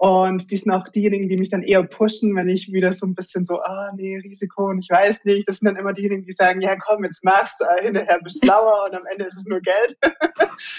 Und 0.04 0.52
die 0.52 0.58
sind 0.58 0.74
auch 0.74 0.90
diejenigen, 0.90 1.30
die 1.30 1.38
mich 1.38 1.50
dann 1.50 1.64
eher 1.64 1.82
pushen, 1.82 2.36
wenn 2.36 2.50
ich 2.50 2.74
wieder 2.74 2.92
so 2.92 3.06
ein 3.06 3.16
bisschen 3.16 3.46
so, 3.46 3.62
ah, 3.62 3.90
nee, 3.96 4.18
Risiko 4.18 4.68
und 4.68 4.80
ich 4.80 4.90
weiß 4.90 5.24
nicht. 5.24 5.48
Das 5.48 5.60
sind 5.60 5.68
dann 5.68 5.78
immer 5.78 5.94
diejenigen, 5.94 6.24
die 6.24 6.34
sagen, 6.34 6.60
ja, 6.60 6.76
komm, 6.76 7.06
jetzt 7.06 7.24
machst 7.24 7.62
du, 7.62 7.64
äh, 7.64 7.86
hinterher 7.86 8.20
bist 8.22 8.44
du 8.44 8.48
schlauer 8.48 8.84
und 8.90 8.96
am 8.98 9.06
Ende 9.10 9.24
ist 9.24 9.38
es 9.38 9.46
nur 9.46 9.62
Geld. 9.62 9.98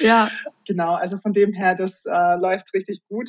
Ja. 0.01 0.29
Genau, 0.67 0.95
also 0.95 1.19
von 1.19 1.35
dem 1.35 1.53
her, 1.53 1.75
das 1.75 2.07
äh, 2.07 2.37
läuft 2.37 2.73
richtig 2.73 3.03
gut. 3.09 3.29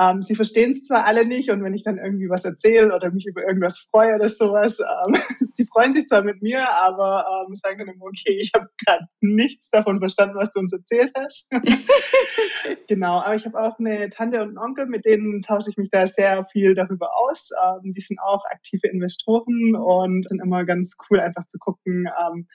Ähm, 0.00 0.22
sie 0.22 0.34
verstehen 0.34 0.70
es 0.70 0.86
zwar 0.86 1.04
alle 1.04 1.24
nicht 1.24 1.50
und 1.50 1.62
wenn 1.62 1.74
ich 1.74 1.84
dann 1.84 1.98
irgendwie 1.98 2.28
was 2.28 2.44
erzähle 2.44 2.94
oder 2.94 3.12
mich 3.12 3.26
über 3.26 3.42
irgendwas 3.42 3.78
freue 3.78 4.16
oder 4.16 4.28
sowas, 4.28 4.78
ähm, 4.80 5.14
sie 5.46 5.66
freuen 5.66 5.92
sich 5.92 6.06
zwar 6.06 6.22
mit 6.22 6.42
mir, 6.42 6.68
aber 6.68 7.24
ähm, 7.46 7.54
sagen 7.54 7.78
dann 7.78 7.88
immer, 7.88 8.06
okay, 8.06 8.36
ich 8.40 8.52
habe 8.54 8.68
gerade 8.84 9.06
nichts 9.20 9.70
davon 9.70 10.00
verstanden, 10.00 10.36
was 10.36 10.52
du 10.52 10.60
uns 10.60 10.72
erzählt 10.72 11.12
hast. 11.16 11.48
genau, 12.88 13.20
aber 13.20 13.36
ich 13.36 13.46
habe 13.46 13.60
auch 13.60 13.78
eine 13.78 14.08
Tante 14.08 14.42
und 14.42 14.48
einen 14.48 14.58
Onkel, 14.58 14.86
mit 14.86 15.04
denen 15.04 15.42
tausche 15.42 15.70
ich 15.70 15.76
mich 15.76 15.90
da 15.90 16.06
sehr 16.06 16.44
viel 16.50 16.74
darüber 16.74 17.10
aus. 17.16 17.50
Ähm, 17.64 17.92
die 17.92 18.00
sind 18.00 18.18
auch 18.20 18.44
aktive 18.50 18.88
Investoren 18.88 19.76
und 19.76 20.28
sind 20.28 20.42
immer 20.42 20.64
ganz 20.64 20.96
cool, 21.08 21.20
einfach 21.20 21.46
zu 21.46 21.58
gucken, 21.58 22.08
ähm, 22.20 22.48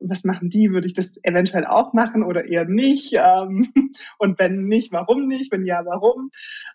was 0.00 0.24
machen 0.24 0.50
die? 0.50 0.70
Würde 0.70 0.86
ich 0.86 0.94
das 0.94 1.22
eventuell 1.24 1.66
auch 1.66 1.92
machen 1.92 2.22
oder 2.22 2.44
eher 2.44 2.64
nicht? 2.64 3.14
Ähm, 3.14 3.72
und 4.18 4.38
wenn 4.38 4.64
nicht, 4.64 4.92
warum 4.92 5.26
nicht? 5.28 5.52
Wenn 5.52 5.64
ja, 5.64 5.84
warum? 5.84 6.30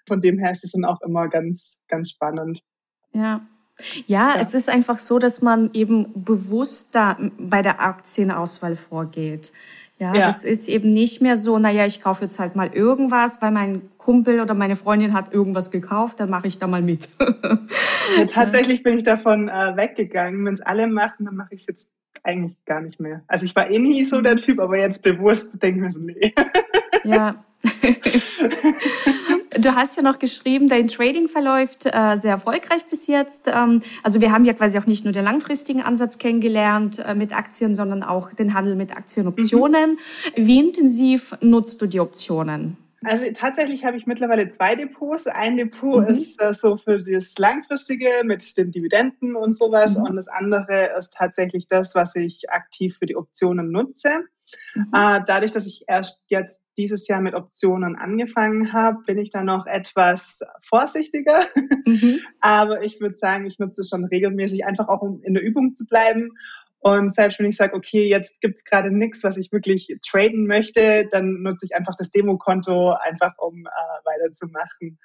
Von 0.08 0.22
dem 0.22 0.40
her 0.40 0.52
ist 0.52 0.64
es 0.64 0.72
dann 0.72 0.86
auch 0.86 1.02
immer 1.02 1.28
ganz, 1.28 1.80
ganz 1.88 2.10
spannend. 2.12 2.62
Ja. 3.14 3.42
Ja, 4.06 4.36
ja, 4.36 4.40
es 4.40 4.54
ist 4.54 4.70
einfach 4.70 5.00
so, 5.00 5.18
dass 5.18 5.42
man 5.42 5.72
eben 5.74 6.12
bewusster 6.14 7.18
bei 7.40 7.64
der 7.64 7.82
Aktienauswahl 7.82 8.76
vorgeht. 8.76 9.54
Ja, 9.98 10.16
ja, 10.16 10.26
das 10.26 10.44
ist 10.44 10.68
eben 10.68 10.90
nicht 10.90 11.22
mehr 11.22 11.38
so, 11.38 11.60
naja, 11.60 11.86
ich 11.86 12.02
kaufe 12.02 12.24
jetzt 12.24 12.40
halt 12.40 12.56
mal 12.56 12.70
irgendwas, 12.74 13.42
weil 13.42 13.52
mein 13.52 13.84
Kumpel 13.98 14.42
oder 14.42 14.56
meine 14.56 14.76
Freundin 14.76 15.14
hat 15.14 15.32
irgendwas 15.32 15.70
gekauft, 15.70 16.20
dann 16.20 16.30
mache 16.30 16.48
ich 16.48 16.58
da 16.58 16.66
mal 16.66 16.82
mit. 16.82 17.10
ja, 18.18 18.26
tatsächlich 18.26 18.82
bin 18.82 18.98
ich 18.98 19.04
davon 19.04 19.48
äh, 19.48 19.76
weggegangen. 19.76 20.44
Wenn 20.44 20.54
es 20.54 20.62
alle 20.62 20.88
machen, 20.88 21.26
dann 21.26 21.36
mache 21.36 21.54
ich 21.54 21.62
es 21.62 21.68
jetzt 21.68 21.96
eigentlich 22.24 22.58
gar 22.66 22.82
nicht 22.82 23.00
mehr. 23.00 23.24
Also 23.28 23.46
ich 23.46 23.56
war 23.56 23.70
eh 23.70 23.80
nie 23.80 24.04
so 24.04 24.22
der. 24.22 24.38
Typ, 24.38 24.60
aber 24.60 24.78
jetzt 24.78 25.04
bewusst 25.04 25.62
denke 25.62 25.80
ich 25.80 25.84
mir 25.84 25.92
so, 25.92 26.06
nee. 26.06 26.34
Ja. 27.04 27.44
du 29.60 29.76
hast 29.76 29.98
ja 29.98 30.04
noch 30.04 30.20
geschrieben, 30.20 30.68
dein 30.68 30.88
Trading 30.88 31.28
verläuft 31.28 31.86
äh, 31.86 32.16
sehr 32.18 32.32
erfolgreich 32.32 32.86
bis 32.90 33.08
jetzt. 33.08 33.48
Ähm, 33.48 33.82
also 34.04 34.22
wir 34.22 34.32
haben 34.32 34.46
ja 34.46 34.54
quasi 34.54 34.78
auch 34.78 34.86
nicht 34.86 35.04
nur 35.04 35.14
den 35.14 35.26
langfristigen 35.26 35.82
Ansatz 35.82 36.18
kennengelernt 36.18 37.00
äh, 37.00 37.16
mit 37.16 37.34
Aktien, 37.34 37.76
sondern 37.76 38.04
auch 38.04 38.34
den 38.34 38.54
Handel 38.54 38.76
mit 38.76 38.96
Aktienoptionen. 38.96 39.92
Mhm. 39.92 39.98
Wie 40.36 40.60
intensiv 40.60 41.36
nutzt 41.42 41.82
du 41.82 41.88
die 41.88 42.00
Optionen? 42.00 42.78
Also 43.04 43.26
tatsächlich 43.34 43.84
habe 43.84 43.98
ich 43.98 44.06
mittlerweile 44.06 44.48
zwei 44.50 44.76
Depots. 44.76 45.28
Ein 45.28 45.58
Depot 45.58 46.04
mhm. 46.04 46.14
ist 46.14 46.42
äh, 46.42 46.54
so 46.54 46.78
für 46.78 47.02
das 47.02 47.38
Langfristige 47.38 48.10
mit 48.24 48.58
den 48.58 48.72
Dividenden 48.72 49.36
und 49.36 49.56
sowas 49.56 49.98
mhm. 49.98 50.04
und 50.04 50.16
das 50.16 50.28
andere 50.28 50.92
ist 50.98 51.16
tatsächlich 51.16 51.68
das, 51.68 51.96
was 51.96 52.16
ich 52.16 52.50
aktiv 52.52 52.98
für 52.98 53.08
die 53.08 53.16
Optionen 53.16 53.72
nutze. 53.72 54.26
Mhm. 54.76 54.88
Äh, 54.94 55.22
dadurch, 55.26 55.52
dass 55.52 55.66
ich 55.66 55.86
erst 55.88 56.24
jetzt 56.28 56.68
dieses 56.78 57.08
Jahr 57.08 57.22
mit 57.22 57.34
Optionen 57.34 57.96
angefangen 57.96 58.74
habe, 58.74 59.00
bin 59.06 59.18
ich 59.18 59.32
da 59.32 59.44
noch 59.44 59.66
etwas 59.66 60.42
vorsichtiger. 60.62 61.42
Mhm. 61.86 62.20
Aber 62.40 62.84
ich 62.84 63.00
würde 63.00 63.16
sagen, 63.16 63.46
ich 63.46 63.60
nutze 63.60 63.82
es 63.82 63.90
schon 63.90 64.06
regelmäßig, 64.06 64.66
einfach 64.66 64.90
auch 64.90 65.02
um 65.02 65.22
in 65.24 65.34
der 65.34 65.44
Übung 65.44 65.74
zu 65.74 65.86
bleiben 65.86 66.32
und 66.82 67.14
selbst 67.14 67.38
wenn 67.40 67.46
ich 67.46 67.58
sage, 67.58 67.76
okay, 67.76 68.10
jetzt 68.10 68.42
gibt's 68.42 68.64
gerade 68.64 68.92
nichts, 68.92 69.24
was 69.24 69.38
ich 69.38 69.52
wirklich 69.52 69.96
traden 70.08 70.48
möchte, 70.48 71.08
dann 71.12 71.44
nutze 71.44 71.66
ich 71.68 71.76
einfach 71.76 71.94
das 71.96 72.12
Demokonto, 72.12 72.94
einfach 72.94 73.38
um 73.38 73.66
äh, 73.66 73.70
weiterzumachen. 74.06 74.98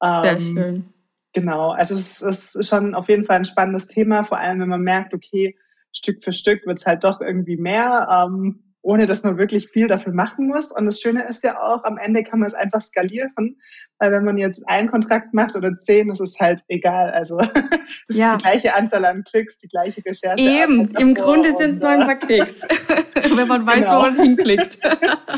Sehr 0.00 0.32
ähm, 0.32 0.40
schön. 0.40 0.94
Genau, 1.32 1.72
also 1.72 1.94
es, 1.96 2.22
es, 2.22 2.54
ist 2.54 2.68
schon 2.68 2.94
auf 2.94 3.08
jeden 3.08 3.24
Fall 3.24 3.36
ein 3.36 3.44
spannendes 3.44 3.88
Thema, 3.88 4.24
vor 4.24 4.38
allem 4.38 4.60
wenn 4.60 4.68
man 4.68 4.82
merkt, 4.82 5.14
okay, 5.14 5.56
Stück 5.92 6.22
für 6.22 6.32
Stück 6.32 6.64
wird's 6.64 6.86
halt 6.86 7.02
doch 7.02 7.20
irgendwie 7.20 7.56
mehr. 7.56 8.08
Ähm, 8.10 8.65
ohne 8.86 9.06
dass 9.06 9.24
man 9.24 9.36
wirklich 9.36 9.68
viel 9.70 9.88
dafür 9.88 10.12
machen 10.12 10.46
muss. 10.46 10.70
Und 10.70 10.84
das 10.84 11.00
Schöne 11.00 11.26
ist 11.26 11.42
ja 11.42 11.60
auch, 11.60 11.82
am 11.82 11.98
Ende 11.98 12.22
kann 12.22 12.38
man 12.38 12.46
es 12.46 12.54
einfach 12.54 12.80
skalieren, 12.80 13.60
weil 13.98 14.12
wenn 14.12 14.24
man 14.24 14.38
jetzt 14.38 14.66
einen 14.68 14.88
Kontrakt 14.88 15.34
macht 15.34 15.56
oder 15.56 15.76
zehn, 15.76 16.08
das 16.08 16.20
ist 16.20 16.38
halt 16.38 16.62
egal. 16.68 17.10
Also 17.10 17.40
es 18.08 18.16
ja. 18.16 18.34
ist 18.34 18.38
die 18.38 18.42
gleiche 18.42 18.74
Anzahl 18.76 19.04
an 19.04 19.24
Klicks, 19.24 19.58
die 19.58 19.66
gleiche 19.66 20.00
Recherche. 20.06 20.40
Eben, 20.40 20.88
im 20.94 21.14
Grunde 21.16 21.50
sind 21.56 21.70
es 21.70 21.80
nur 21.80 21.88
ein 21.88 22.06
paar 22.06 22.14
Klicks, 22.14 22.62
wenn 23.36 23.48
man 23.48 23.66
weiß, 23.66 23.86
genau. 23.86 23.98
wo 23.98 24.02
man 24.02 24.20
hinklickt. 24.20 24.78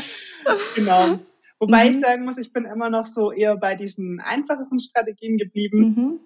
genau. 0.75 1.17
Wobei 1.57 1.85
mhm. 1.85 1.91
ich 1.91 1.99
sagen 1.99 2.25
muss, 2.25 2.37
ich 2.37 2.53
bin 2.53 2.65
immer 2.65 2.91
noch 2.91 3.07
so 3.07 3.31
eher 3.31 3.57
bei 3.57 3.73
diesen 3.73 4.19
einfacheren 4.19 4.79
Strategien 4.79 5.39
geblieben. 5.39 5.79
Mhm. 5.79 6.19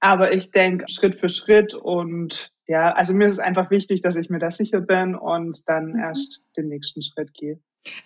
Aber 0.00 0.32
ich 0.32 0.50
denke 0.50 0.86
Schritt 0.88 1.16
für 1.16 1.28
Schritt 1.28 1.74
und 1.74 2.52
ja, 2.66 2.92
also 2.92 3.14
mir 3.14 3.26
ist 3.26 3.34
es 3.34 3.38
einfach 3.38 3.70
wichtig, 3.70 4.02
dass 4.02 4.16
ich 4.16 4.30
mir 4.30 4.38
da 4.38 4.50
sicher 4.50 4.80
bin 4.80 5.14
und 5.14 5.68
dann 5.68 5.92
mhm. 5.92 5.98
erst 5.98 6.44
den 6.56 6.68
nächsten 6.68 7.02
Schritt 7.02 7.32
gehe. 7.34 7.60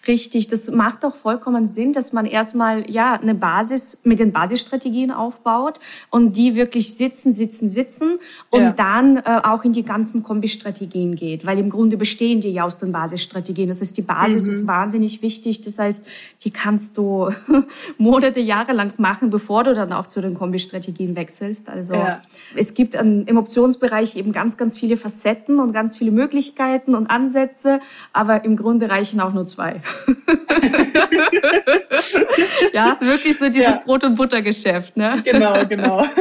Richtig, 0.06 0.48
das 0.48 0.70
macht 0.70 1.04
doch 1.04 1.14
vollkommen 1.14 1.64
Sinn, 1.64 1.92
dass 1.92 2.12
man 2.12 2.26
erstmal 2.26 2.90
ja 2.90 3.14
eine 3.14 3.34
Basis 3.34 4.00
mit 4.04 4.18
den 4.18 4.32
Basisstrategien 4.32 5.10
aufbaut 5.10 5.78
und 6.10 6.36
die 6.36 6.56
wirklich 6.56 6.94
sitzen, 6.94 7.32
sitzen, 7.32 7.68
sitzen 7.68 8.18
und 8.50 8.60
ja. 8.60 8.72
dann 8.72 9.16
äh, 9.18 9.40
auch 9.44 9.64
in 9.64 9.72
die 9.72 9.82
ganzen 9.82 10.22
Kombi-Strategien 10.22 11.14
geht, 11.14 11.46
weil 11.46 11.58
im 11.58 11.70
Grunde 11.70 11.96
bestehen 11.96 12.40
die 12.40 12.50
ja 12.50 12.64
aus 12.64 12.78
den 12.78 12.92
Basisstrategien. 12.92 13.68
Das 13.68 13.80
heißt, 13.80 13.96
die 13.96 14.02
Basis 14.02 14.46
mhm. 14.46 14.50
ist 14.50 14.66
wahnsinnig 14.66 15.22
wichtig. 15.22 15.60
Das 15.62 15.78
heißt, 15.78 16.06
die 16.44 16.50
kannst 16.50 16.98
du 16.98 17.30
Monate, 17.98 18.40
Jahre 18.40 18.72
lang 18.72 18.92
machen, 18.98 19.30
bevor 19.30 19.64
du 19.64 19.74
dann 19.74 19.92
auch 19.92 20.06
zu 20.06 20.20
den 20.20 20.34
Kombi-Strategien 20.34 21.16
wechselst. 21.16 21.68
Also 21.68 21.94
ja. 21.94 22.20
es 22.54 22.74
gibt 22.74 22.96
an, 22.96 23.24
im 23.26 23.36
Optionsbereich 23.36 24.16
eben 24.16 24.32
ganz, 24.32 24.56
ganz 24.56 24.76
viele 24.76 24.96
Facetten 24.96 25.58
und 25.58 25.72
ganz 25.72 25.96
viele 25.96 26.10
Möglichkeiten 26.10 26.94
und 26.94 27.08
Ansätze, 27.08 27.80
aber 28.12 28.44
im 28.44 28.56
Grunde 28.56 28.90
reichen 28.90 29.20
auch 29.20 29.32
nur 29.32 29.44
zwei. 29.44 29.71
ja, 32.72 32.96
wirklich 33.00 33.38
so 33.38 33.46
dieses 33.46 33.74
ja. 33.74 33.82
Brot- 33.84 34.04
und 34.04 34.16
Buttergeschäft, 34.16 34.96
ne? 34.96 35.20
Genau, 35.24 35.66
genau. 35.66 36.06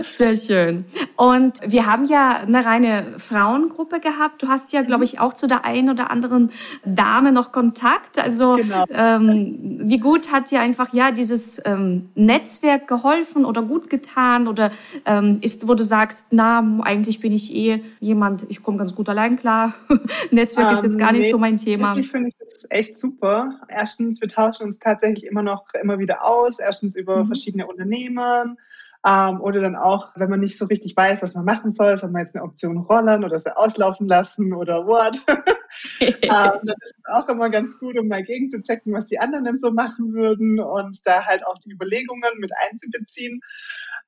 Sehr 0.00 0.36
schön. 0.36 0.84
Und 1.16 1.58
wir 1.66 1.86
haben 1.86 2.06
ja 2.06 2.36
eine 2.36 2.64
reine 2.64 3.06
Frauengruppe 3.18 4.00
gehabt. 4.00 4.42
Du 4.42 4.48
hast 4.48 4.72
ja, 4.72 4.82
glaube 4.82 5.04
ich, 5.04 5.20
auch 5.20 5.34
zu 5.34 5.46
der 5.46 5.64
einen 5.64 5.90
oder 5.90 6.10
anderen 6.10 6.50
Dame 6.84 7.32
noch 7.32 7.52
Kontakt. 7.52 8.18
Also 8.18 8.56
genau. 8.56 8.84
ähm, 8.90 9.80
wie 9.84 9.98
gut 9.98 10.32
hat 10.32 10.50
dir 10.50 10.60
einfach 10.60 10.92
ja 10.92 11.10
dieses 11.10 11.60
ähm, 11.64 12.10
Netzwerk 12.14 12.88
geholfen 12.88 13.44
oder 13.44 13.62
gut 13.62 13.90
getan? 13.90 14.48
Oder 14.48 14.72
ähm, 15.04 15.38
ist, 15.40 15.68
wo 15.68 15.74
du 15.74 15.84
sagst, 15.84 16.28
na, 16.30 16.64
eigentlich 16.82 17.20
bin 17.20 17.32
ich 17.32 17.54
eh 17.54 17.82
jemand, 18.00 18.46
ich 18.48 18.62
komme 18.62 18.78
ganz 18.78 18.94
gut 18.94 19.08
allein 19.08 19.36
klar. 19.36 19.74
Netzwerk 20.30 20.72
ist 20.72 20.82
jetzt 20.82 20.98
gar 20.98 21.12
nicht 21.12 21.24
nee, 21.24 21.30
so 21.30 21.38
mein 21.38 21.58
Thema. 21.58 21.81
Wirklich 21.82 22.10
finde 22.10 22.28
ich 22.28 22.36
das 22.36 22.66
echt 22.70 22.96
super. 22.96 23.60
Erstens, 23.68 24.20
wir 24.20 24.28
tauschen 24.28 24.64
uns 24.64 24.78
tatsächlich 24.78 25.26
immer 25.26 25.42
noch 25.42 25.66
immer 25.80 25.98
wieder 25.98 26.24
aus. 26.24 26.58
Erstens 26.58 26.96
über 26.96 27.24
mhm. 27.24 27.26
verschiedene 27.28 27.66
Unternehmen. 27.66 28.58
Ähm, 29.04 29.40
oder 29.40 29.60
dann 29.60 29.74
auch, 29.74 30.10
wenn 30.14 30.30
man 30.30 30.38
nicht 30.38 30.56
so 30.56 30.66
richtig 30.66 30.96
weiß, 30.96 31.22
was 31.22 31.34
man 31.34 31.44
machen 31.44 31.72
soll, 31.72 31.96
soll 31.96 32.12
man 32.12 32.22
jetzt 32.22 32.36
eine 32.36 32.44
Option 32.44 32.78
rollen 32.78 33.24
oder 33.24 33.36
sie 33.36 33.56
auslaufen 33.56 34.06
lassen 34.06 34.52
oder 34.52 34.86
what. 34.86 35.18
ähm, 36.00 36.20
dann 36.20 36.76
ist 36.80 36.94
es 36.96 37.12
auch 37.12 37.28
immer 37.28 37.50
ganz 37.50 37.80
gut, 37.80 37.98
um 37.98 38.06
mal 38.06 38.22
gegenzuchecken, 38.22 38.92
was 38.92 39.06
die 39.06 39.18
anderen 39.18 39.44
denn 39.44 39.58
so 39.58 39.72
machen 39.72 40.12
würden 40.12 40.60
und 40.60 40.96
da 41.04 41.24
halt 41.24 41.44
auch 41.44 41.58
die 41.58 41.72
Überlegungen 41.72 42.38
mit 42.38 42.52
einzubeziehen 42.70 43.40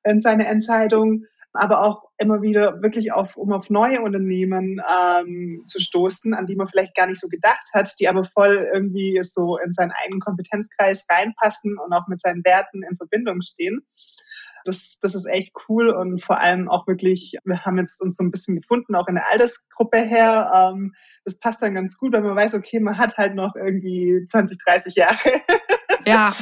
in 0.05 0.19
seine 0.19 0.47
Entscheidung 0.47 1.25
aber 1.57 1.83
auch 1.83 2.03
immer 2.17 2.41
wieder 2.41 2.81
wirklich 2.81 3.11
auf, 3.11 3.35
um 3.37 3.51
auf 3.51 3.69
neue 3.69 4.01
Unternehmen 4.01 4.81
ähm, 4.89 5.63
zu 5.67 5.79
stoßen, 5.79 6.33
an 6.33 6.45
die 6.45 6.55
man 6.55 6.67
vielleicht 6.67 6.95
gar 6.95 7.07
nicht 7.07 7.19
so 7.19 7.27
gedacht 7.27 7.67
hat, 7.73 7.93
die 7.99 8.07
aber 8.07 8.23
voll 8.23 8.69
irgendwie 8.73 9.19
so 9.21 9.57
in 9.57 9.71
seinen 9.71 9.91
eigenen 9.91 10.19
Kompetenzkreis 10.19 11.07
reinpassen 11.09 11.77
und 11.77 11.93
auch 11.93 12.07
mit 12.07 12.19
seinen 12.19 12.43
Werten 12.43 12.83
in 12.83 12.97
Verbindung 12.97 13.41
stehen. 13.41 13.85
Das, 14.65 14.99
das 14.99 15.13
ist 15.13 15.27
echt 15.27 15.53
cool 15.69 15.89
und 15.89 16.23
vor 16.23 16.39
allem 16.39 16.69
auch 16.69 16.87
wirklich, 16.87 17.37
wir 17.43 17.65
haben 17.65 17.77
jetzt 17.77 18.01
uns 18.01 18.17
so 18.17 18.23
ein 18.23 18.31
bisschen 18.31 18.59
gefunden, 18.61 18.95
auch 18.95 19.07
in 19.07 19.15
der 19.15 19.29
Altersgruppe 19.29 19.99
her. 19.99 20.51
Ähm, 20.73 20.95
das 21.23 21.39
passt 21.39 21.61
dann 21.61 21.75
ganz 21.75 21.97
gut, 21.97 22.13
weil 22.13 22.21
man 22.21 22.35
weiß, 22.35 22.55
okay, 22.55 22.79
man 22.79 22.97
hat 22.97 23.15
halt 23.17 23.35
noch 23.35 23.55
irgendwie 23.55 24.25
20, 24.25 24.57
30 24.65 24.95
Jahre. 24.95 25.17
Ja. 26.05 26.33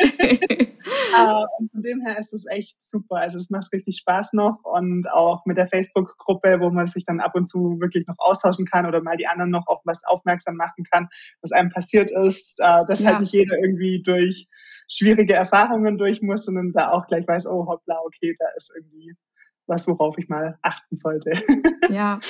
uh, 0.00 1.46
und 1.58 1.70
von 1.72 1.82
dem 1.82 2.00
her 2.02 2.18
ist 2.18 2.32
es 2.32 2.46
echt 2.46 2.82
super. 2.82 3.16
Also 3.16 3.38
es 3.38 3.50
macht 3.50 3.72
richtig 3.72 3.98
Spaß 3.98 4.32
noch 4.32 4.60
und 4.64 5.08
auch 5.10 5.44
mit 5.46 5.56
der 5.56 5.68
Facebook-Gruppe, 5.68 6.58
wo 6.60 6.70
man 6.70 6.86
sich 6.86 7.04
dann 7.04 7.20
ab 7.20 7.34
und 7.34 7.44
zu 7.44 7.78
wirklich 7.80 8.06
noch 8.06 8.18
austauschen 8.18 8.66
kann 8.66 8.86
oder 8.86 9.02
mal 9.02 9.16
die 9.16 9.26
anderen 9.26 9.50
noch 9.50 9.66
auf 9.66 9.80
was 9.84 10.04
aufmerksam 10.04 10.56
machen 10.56 10.84
kann, 10.90 11.08
was 11.42 11.52
einem 11.52 11.70
passiert 11.70 12.10
ist, 12.10 12.60
uh, 12.60 12.86
dass 12.86 13.00
ja. 13.00 13.10
halt 13.10 13.20
nicht 13.20 13.32
jeder 13.32 13.56
irgendwie 13.58 14.02
durch 14.02 14.48
schwierige 14.88 15.34
Erfahrungen 15.34 15.98
durch 15.98 16.20
muss, 16.20 16.46
sondern 16.46 16.72
da 16.72 16.90
auch 16.90 17.06
gleich 17.06 17.26
weiß, 17.26 17.46
oh 17.46 17.66
hoppla, 17.66 17.98
okay, 18.04 18.34
da 18.38 18.46
ist 18.56 18.74
irgendwie 18.76 19.14
was, 19.70 19.88
worauf 19.88 20.18
ich 20.18 20.28
mal 20.28 20.58
achten 20.60 20.96
sollte. 20.96 21.30
Ja, 21.88 22.20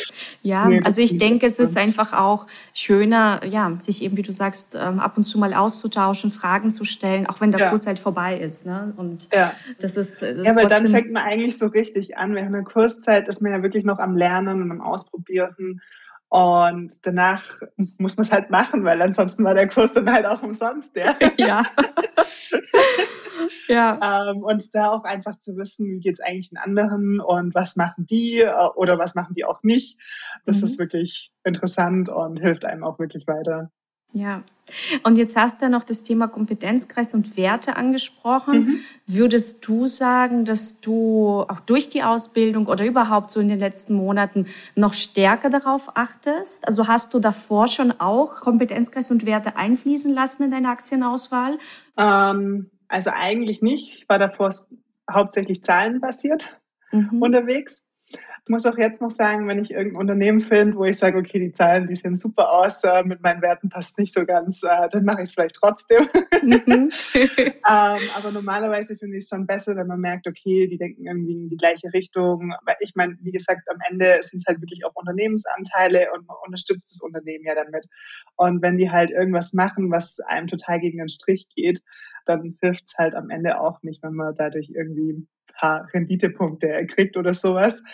ja. 0.43 0.69
Nee, 0.69 0.81
also 0.85 1.03
ich 1.03 1.19
denke, 1.19 1.45
es 1.45 1.59
ist 1.59 1.77
einfach 1.77 2.15
auch 2.15 2.47
schöner, 2.73 3.45
ja, 3.45 3.71
sich 3.79 4.03
eben, 4.03 4.17
wie 4.17 4.23
du 4.23 4.33
sagst, 4.33 4.75
ähm, 4.75 5.01
ab 5.01 5.19
und 5.19 5.25
zu 5.25 5.39
mal 5.39 5.53
auszutauschen, 5.53 6.33
Fragen 6.33 6.71
zu 6.71 6.87
stellen, 6.87 7.27
auch 7.27 7.43
wenn 7.43 7.51
der 7.51 7.61
ja. 7.61 7.69
Kurs 7.69 7.87
halt 7.87 7.99
vorbei 7.99 8.39
ist. 8.39 8.65
Ne? 8.65 8.95
Und 8.97 9.29
ja. 9.35 9.53
das 9.79 9.99
ist. 9.99 10.23
Äh, 10.23 10.45
ja, 10.45 10.57
weil 10.57 10.67
dann 10.67 10.89
fängt 10.89 11.13
man 11.13 11.25
eigentlich 11.25 11.59
so 11.59 11.67
richtig 11.67 12.17
an. 12.17 12.35
Während 12.35 12.55
der 12.55 12.63
Kurszeit 12.63 13.29
ist 13.29 13.43
man 13.43 13.53
ja 13.53 13.63
wirklich 13.63 13.85
noch 13.85 13.99
am 13.99 14.17
Lernen 14.17 14.63
und 14.63 14.71
am 14.71 14.81
Ausprobieren. 14.81 15.83
Und 16.31 17.05
danach 17.05 17.43
muss 17.99 18.17
man 18.17 18.23
es 18.23 18.33
halt 18.33 18.51
machen, 18.51 18.85
weil 18.85 19.03
ansonsten 19.03 19.43
war 19.43 19.55
der 19.55 19.67
Kurs 19.67 19.95
dann 19.95 20.11
halt 20.11 20.25
auch 20.27 20.45
umsonst. 20.45 20.95
Ja. 20.95 21.17
ja. 21.37 21.65
ja. 23.69 24.31
Ähm, 24.31 24.45
und 24.45 24.65
da 24.73 24.93
auch 24.93 25.03
einfach 25.03 25.35
zu 25.35 25.57
wissen, 25.57 25.91
wie 25.91 25.99
geht 25.99 26.13
es 26.13 26.21
eigentlich 26.21 26.51
den 26.51 26.59
anderen 26.59 27.21
und 27.21 27.53
was 27.57 27.75
machen 27.75 28.07
die 28.07 28.39
äh, 28.43 28.69
oder 28.77 28.97
was 28.97 29.17
machen 29.17 29.35
die 29.35 29.45
auch 29.45 29.65
nicht. 29.65 29.99
Das 30.47 30.59
mhm. 30.59 30.65
ist 30.65 30.79
wirklich 30.79 31.33
interessant 31.43 32.09
und 32.09 32.37
hilft 32.37 32.65
einem 32.65 32.85
auch 32.85 33.01
wirklich 33.01 33.27
weiter. 33.27 33.73
Ja, 34.13 34.43
und 35.03 35.17
jetzt 35.17 35.37
hast 35.37 35.63
du 35.63 35.69
noch 35.69 35.85
das 35.85 36.03
Thema 36.03 36.29
Kompetenzkreis 36.29 37.15
und 37.15 37.37
Werte 37.37 37.77
angesprochen. 37.77 38.61
Mhm. 38.61 38.81
Würdest 39.07 39.67
du 39.67 39.87
sagen, 39.87 40.45
dass 40.45 40.81
du 40.81 41.45
auch 41.49 41.61
durch 41.61 41.89
die 41.89 42.03
Ausbildung 42.03 42.67
oder 42.67 42.85
überhaupt 42.85 43.31
so 43.31 43.41
in 43.41 43.49
den 43.49 43.59
letzten 43.59 43.95
Monaten 43.95 44.47
noch 44.75 44.95
stärker 44.95 45.51
darauf 45.51 45.97
achtest? 45.97 46.67
Also 46.67 46.89
hast 46.89 47.15
du 47.15 47.19
davor 47.19 47.67
schon 47.67 47.93
auch 47.99 48.37
Kompetenzkreis 48.41 49.11
und 49.11 49.27
Werte 49.27 49.57
einfließen 49.57 50.15
lassen 50.15 50.45
in 50.45 50.51
deine 50.51 50.69
Aktienauswahl? 50.69 51.59
Ähm, 51.97 52.71
also 52.89 53.11
eigentlich 53.13 53.63
nicht. 53.63 54.03
Ich 54.03 54.09
war 54.09 54.19
davor 54.19 54.55
hauptsächlich 55.11 55.63
zahlenbasiert 55.63 56.61
mhm. 56.93 57.23
unterwegs. 57.23 57.85
Ich 58.13 58.49
muss 58.49 58.67
auch 58.67 58.79
jetzt 58.79 59.01
noch 59.01 59.11
sagen, 59.11 59.47
wenn 59.47 59.61
ich 59.61 59.71
irgendein 59.71 60.01
Unternehmen 60.01 60.41
finde, 60.41 60.77
wo 60.77 60.85
ich 60.85 60.99
sage, 60.99 61.19
okay, 61.19 61.39
die 61.39 61.53
Zahlen, 61.53 61.87
die 61.87 61.95
sehen 61.95 62.17
super 62.17 62.51
aus, 62.51 62.83
äh, 62.83 63.05
mit 63.05 63.23
meinen 63.23 63.43
Werten 63.43 63.69
passt 63.69 63.99
nicht 63.99 64.13
so 64.13 64.27
ganz, 64.27 64.63
äh, 64.65 64.89
dann 64.89 65.05
mache 65.05 65.19
ich 65.19 65.29
es 65.29 65.33
vielleicht 65.33 65.57
trotzdem. 65.57 66.09
Mhm. 66.43 66.91
ähm, 67.15 67.53
aber 67.65 68.33
normalerweise 68.33 68.97
finde 68.97 69.19
ich 69.19 69.25
es 69.25 69.29
schon 69.29 69.47
besser, 69.47 69.77
wenn 69.77 69.87
man 69.87 70.01
merkt, 70.01 70.27
okay, 70.27 70.67
die 70.67 70.79
denken 70.79 71.07
irgendwie 71.07 71.35
in 71.35 71.49
die 71.51 71.57
gleiche 71.57 71.93
Richtung. 71.93 72.53
Aber 72.61 72.77
ich 72.81 72.93
meine, 72.95 73.17
wie 73.21 73.31
gesagt, 73.31 73.69
am 73.71 73.79
Ende 73.89 74.19
sind 74.23 74.39
es 74.39 74.47
halt 74.47 74.61
wirklich 74.61 74.85
auch 74.85 74.95
Unternehmensanteile 74.95 76.09
und 76.13 76.27
man 76.27 76.37
unterstützt 76.45 76.91
das 76.93 77.03
Unternehmen 77.03 77.45
ja 77.45 77.55
damit. 77.55 77.87
Und 78.37 78.63
wenn 78.63 78.79
die 78.79 78.91
halt 78.91 79.11
irgendwas 79.11 79.53
machen, 79.53 79.91
was 79.91 80.19
einem 80.21 80.47
total 80.47 80.81
gegen 80.81 80.99
den 80.99 81.09
Strich 81.09 81.47
geht, 81.55 81.83
dann 82.27 82.57
hilft 82.61 82.85
es 82.87 82.95
halt 82.99 83.15
am 83.15 83.31
Ende 83.31 83.61
auch 83.61 83.83
nicht, 83.83 84.03
wenn 84.03 84.15
man 84.15 84.35
dadurch 84.37 84.71
irgendwie 84.75 85.27
paar 85.61 85.89
Renditepunkte 85.93 86.87
kriegt 86.87 87.17
oder 87.17 87.35
sowas. 87.35 87.85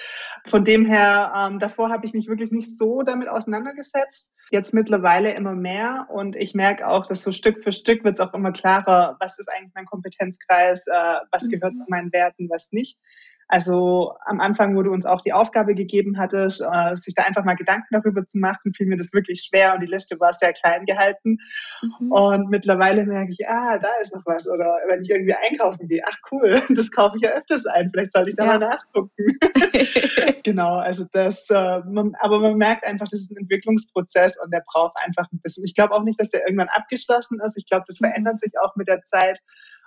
Von 0.46 0.64
dem 0.64 0.86
her, 0.86 1.32
ähm, 1.36 1.58
davor 1.58 1.90
habe 1.90 2.06
ich 2.06 2.12
mich 2.12 2.28
wirklich 2.28 2.50
nicht 2.50 2.76
so 2.78 3.02
damit 3.02 3.28
auseinandergesetzt. 3.28 4.34
Jetzt 4.50 4.72
mittlerweile 4.72 5.34
immer 5.34 5.54
mehr 5.54 6.06
und 6.08 6.36
ich 6.36 6.54
merke 6.54 6.86
auch, 6.86 7.06
dass 7.06 7.22
so 7.22 7.32
Stück 7.32 7.64
für 7.64 7.72
Stück 7.72 8.04
wird 8.04 8.14
es 8.14 8.20
auch 8.20 8.32
immer 8.32 8.52
klarer, 8.52 9.16
was 9.18 9.38
ist 9.38 9.48
eigentlich 9.48 9.74
mein 9.74 9.86
Kompetenzkreis, 9.86 10.86
äh, 10.86 11.16
was 11.32 11.48
gehört 11.48 11.72
mhm. 11.72 11.76
zu 11.78 11.84
meinen 11.88 12.12
Werten, 12.12 12.48
was 12.48 12.72
nicht. 12.72 12.98
Also 13.48 14.14
am 14.24 14.40
Anfang, 14.40 14.76
wo 14.76 14.82
du 14.82 14.90
uns 14.90 15.06
auch 15.06 15.20
die 15.20 15.32
Aufgabe 15.32 15.76
gegeben 15.76 16.18
hattest, 16.18 16.60
äh, 16.60 16.96
sich 16.96 17.14
da 17.14 17.22
einfach 17.22 17.44
mal 17.44 17.54
Gedanken 17.54 17.86
darüber 17.90 18.26
zu 18.26 18.38
machen, 18.38 18.74
fiel 18.74 18.88
mir 18.88 18.96
das 18.96 19.12
wirklich 19.12 19.42
schwer 19.48 19.74
und 19.74 19.80
die 19.80 19.86
Liste 19.86 20.18
war 20.18 20.32
sehr 20.32 20.52
klein 20.52 20.84
gehalten. 20.84 21.38
Mhm. 21.80 22.10
Und 22.10 22.50
mittlerweile 22.50 23.06
merke 23.06 23.30
ich, 23.30 23.48
ah, 23.48 23.78
da 23.78 23.88
ist 24.00 24.14
noch 24.16 24.26
was. 24.26 24.48
Oder 24.48 24.78
wenn 24.88 25.00
ich 25.00 25.10
irgendwie 25.10 25.34
einkaufen 25.34 25.86
gehe, 25.86 26.02
ach 26.04 26.16
cool, 26.32 26.60
das 26.70 26.90
kaufe 26.90 27.16
ich 27.16 27.22
ja 27.22 27.30
öfters 27.30 27.66
ein. 27.66 27.90
Vielleicht 27.90 28.12
sollte 28.12 28.30
ich 28.30 28.36
da 28.36 28.46
ja. 28.46 28.58
mal 28.58 28.68
nachgucken. 28.68 29.10
genau, 30.42 30.78
also 30.78 31.04
das, 31.12 31.48
äh, 31.50 31.80
man, 31.86 32.16
aber 32.18 32.40
man 32.40 32.56
merkt 32.56 32.84
einfach, 32.84 33.06
das 33.08 33.20
ist 33.20 33.30
ein 33.30 33.42
Entwicklungsprozess 33.42 34.42
und 34.44 34.52
der 34.52 34.64
braucht 34.66 34.96
einfach 35.06 35.30
ein 35.32 35.40
bisschen. 35.40 35.64
Ich 35.64 35.74
glaube 35.74 35.94
auch 35.94 36.02
nicht, 36.02 36.18
dass 36.18 36.30
der 36.30 36.40
irgendwann 36.46 36.68
abgeschlossen 36.68 37.38
ist. 37.44 37.56
Ich 37.56 37.66
glaube, 37.66 37.84
das 37.86 38.00
mhm. 38.00 38.06
verändert 38.06 38.40
sich 38.40 38.52
auch 38.60 38.74
mit 38.74 38.88
der 38.88 39.02
Zeit. 39.02 39.40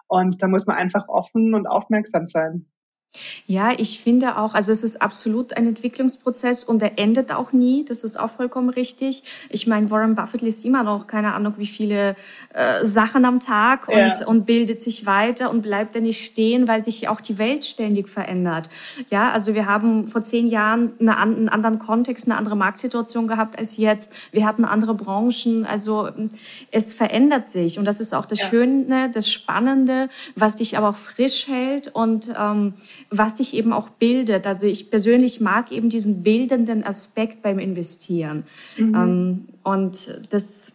Und 0.08 0.42
da 0.42 0.48
muss 0.48 0.66
man 0.66 0.78
einfach 0.78 1.08
offen 1.10 1.54
und 1.54 1.68
aufmerksam 1.68 2.26
sein. 2.26 2.66
Ja, 3.48 3.72
ich 3.76 4.00
finde 4.00 4.38
auch, 4.38 4.54
also 4.54 4.72
es 4.72 4.84
ist 4.84 5.02
absolut 5.02 5.58
ein 5.58 5.66
Entwicklungsprozess 5.66 6.64
und 6.64 6.84
er 6.84 7.00
endet 7.00 7.32
auch 7.32 7.52
nie. 7.52 7.84
Das 7.84 8.04
ist 8.04 8.20
auch 8.20 8.30
vollkommen 8.30 8.70
richtig. 8.70 9.24
Ich 9.50 9.66
meine, 9.66 9.90
Warren 9.90 10.14
Buffett 10.14 10.42
liest 10.42 10.64
immer 10.66 10.84
noch 10.84 11.08
keine 11.08 11.34
Ahnung, 11.34 11.56
wie 11.58 11.66
viele 11.66 12.16
äh, 12.54 12.86
Sachen 12.86 13.26
am 13.26 13.40
Tag 13.40 13.88
und, 13.88 13.96
ja. 13.96 14.28
und 14.28 14.46
bildet 14.46 14.82
sich 14.82 15.08
weiter 15.08 15.50
und 15.50 15.64
bleibt 15.64 15.96
da 15.96 16.00
nicht 16.00 16.24
stehen, 16.24 16.68
weil 16.68 16.82
sich 16.82 17.08
auch 17.08 17.22
die 17.22 17.40
Welt 17.40 17.66
ständig 17.66 18.08
verändert. 18.08 18.70
Ja, 19.10 19.32
also 19.32 19.56
wir 19.56 19.66
haben 19.66 20.08
vor 20.08 20.22
zehn 20.22 20.48
Jahren 20.48 20.94
eine, 21.00 21.18
einen 21.18 21.50
anderen 21.50 21.80
Kontext, 21.80 22.28
eine 22.28 22.38
andere 22.38 22.56
Marktsituation 22.56 23.28
gehabt 23.28 23.58
als 23.58 23.78
jetzt. 23.78 24.14
Wir 24.32 24.46
hatten 24.46 24.64
andere 24.64 24.94
Branchen. 24.94 25.66
Also 25.66 26.10
es 26.70 26.94
verändert 26.94 27.48
sich 27.48 27.80
und 27.80 27.86
das 27.86 28.00
ist 28.00 28.14
auch 28.14 28.28
das 28.28 28.40
ja. 28.40 28.50
Schöne, 28.50 29.10
das 29.12 29.32
Spannende, 29.32 30.10
was 30.36 30.58
dich 30.58 30.78
aber 30.78 30.90
auch 30.90 30.96
frisch 30.96 31.48
hält 31.48 31.88
und 31.88 32.32
ähm, 32.40 32.76
was 33.10 33.36
dich 33.36 33.56
eben 33.56 33.74
auch 33.74 33.90
bildet. 33.90 34.46
Also 34.46 34.66
ich 34.66 34.90
persönlich 34.90 35.42
mag 35.42 35.72
eben 35.72 35.90
diesen 35.90 36.24
bildenden 36.24 36.84
Aspekt 36.84 37.42
beim 37.42 37.60
Investieren. 37.60 38.44
Mhm. 38.78 38.96
Ähm, 38.96 39.48
und 39.64 40.22
das, 40.30 40.72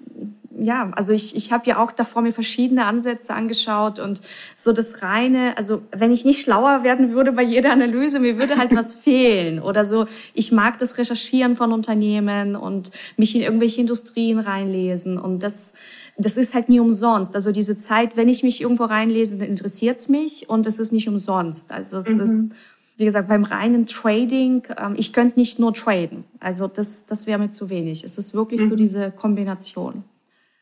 ja, 0.58 0.90
also 0.96 1.12
ich, 1.12 1.36
ich 1.36 1.52
habe 1.52 1.68
ja 1.68 1.82
auch 1.82 1.92
davor 1.92 2.22
mir 2.22 2.32
verschiedene 2.32 2.86
Ansätze 2.86 3.34
angeschaut 3.34 3.98
und 3.98 4.20
so 4.56 4.72
das 4.72 5.02
reine, 5.02 5.56
also 5.56 5.82
wenn 5.92 6.12
ich 6.12 6.24
nicht 6.24 6.42
schlauer 6.42 6.82
werden 6.82 7.12
würde 7.12 7.32
bei 7.32 7.42
jeder 7.42 7.72
Analyse, 7.72 8.18
mir 8.18 8.38
würde 8.38 8.56
halt 8.56 8.74
was 8.74 8.94
fehlen 9.04 9.60
oder 9.60 9.84
so. 9.84 10.06
Ich 10.32 10.50
mag 10.50 10.78
das 10.80 10.98
Recherchieren 10.98 11.56
von 11.56 11.72
Unternehmen 11.72 12.56
und 12.56 12.90
mich 13.16 13.34
in 13.36 13.42
irgendwelche 13.42 13.80
Industrien 13.80 14.40
reinlesen 14.40 15.18
und 15.18 15.42
das 15.42 15.74
das 16.16 16.36
ist 16.36 16.54
halt 16.54 16.68
nie 16.68 16.80
umsonst. 16.80 17.34
Also 17.34 17.52
diese 17.52 17.76
Zeit, 17.76 18.16
wenn 18.16 18.28
ich 18.28 18.42
mich 18.42 18.60
irgendwo 18.60 18.84
reinlese, 18.84 19.36
dann 19.36 19.48
interessiert 19.48 19.98
es 19.98 20.08
mich 20.08 20.48
und 20.48 20.66
es 20.66 20.78
ist 20.78 20.92
nicht 20.92 21.08
umsonst. 21.08 21.72
Also 21.72 21.98
es 21.98 22.08
mhm. 22.08 22.20
ist, 22.20 22.54
wie 22.96 23.04
gesagt, 23.04 23.28
beim 23.28 23.44
reinen 23.44 23.86
Trading, 23.86 24.62
ähm, 24.78 24.94
ich 24.96 25.12
könnte 25.12 25.38
nicht 25.38 25.58
nur 25.58 25.74
traden. 25.74 26.24
Also 26.40 26.68
das, 26.68 27.06
das 27.06 27.26
wäre 27.26 27.38
mir 27.38 27.50
zu 27.50 27.68
wenig. 27.70 28.04
Es 28.04 28.16
ist 28.18 28.34
wirklich 28.34 28.60
mhm. 28.60 28.70
so 28.70 28.76
diese 28.76 29.10
Kombination. 29.10 30.04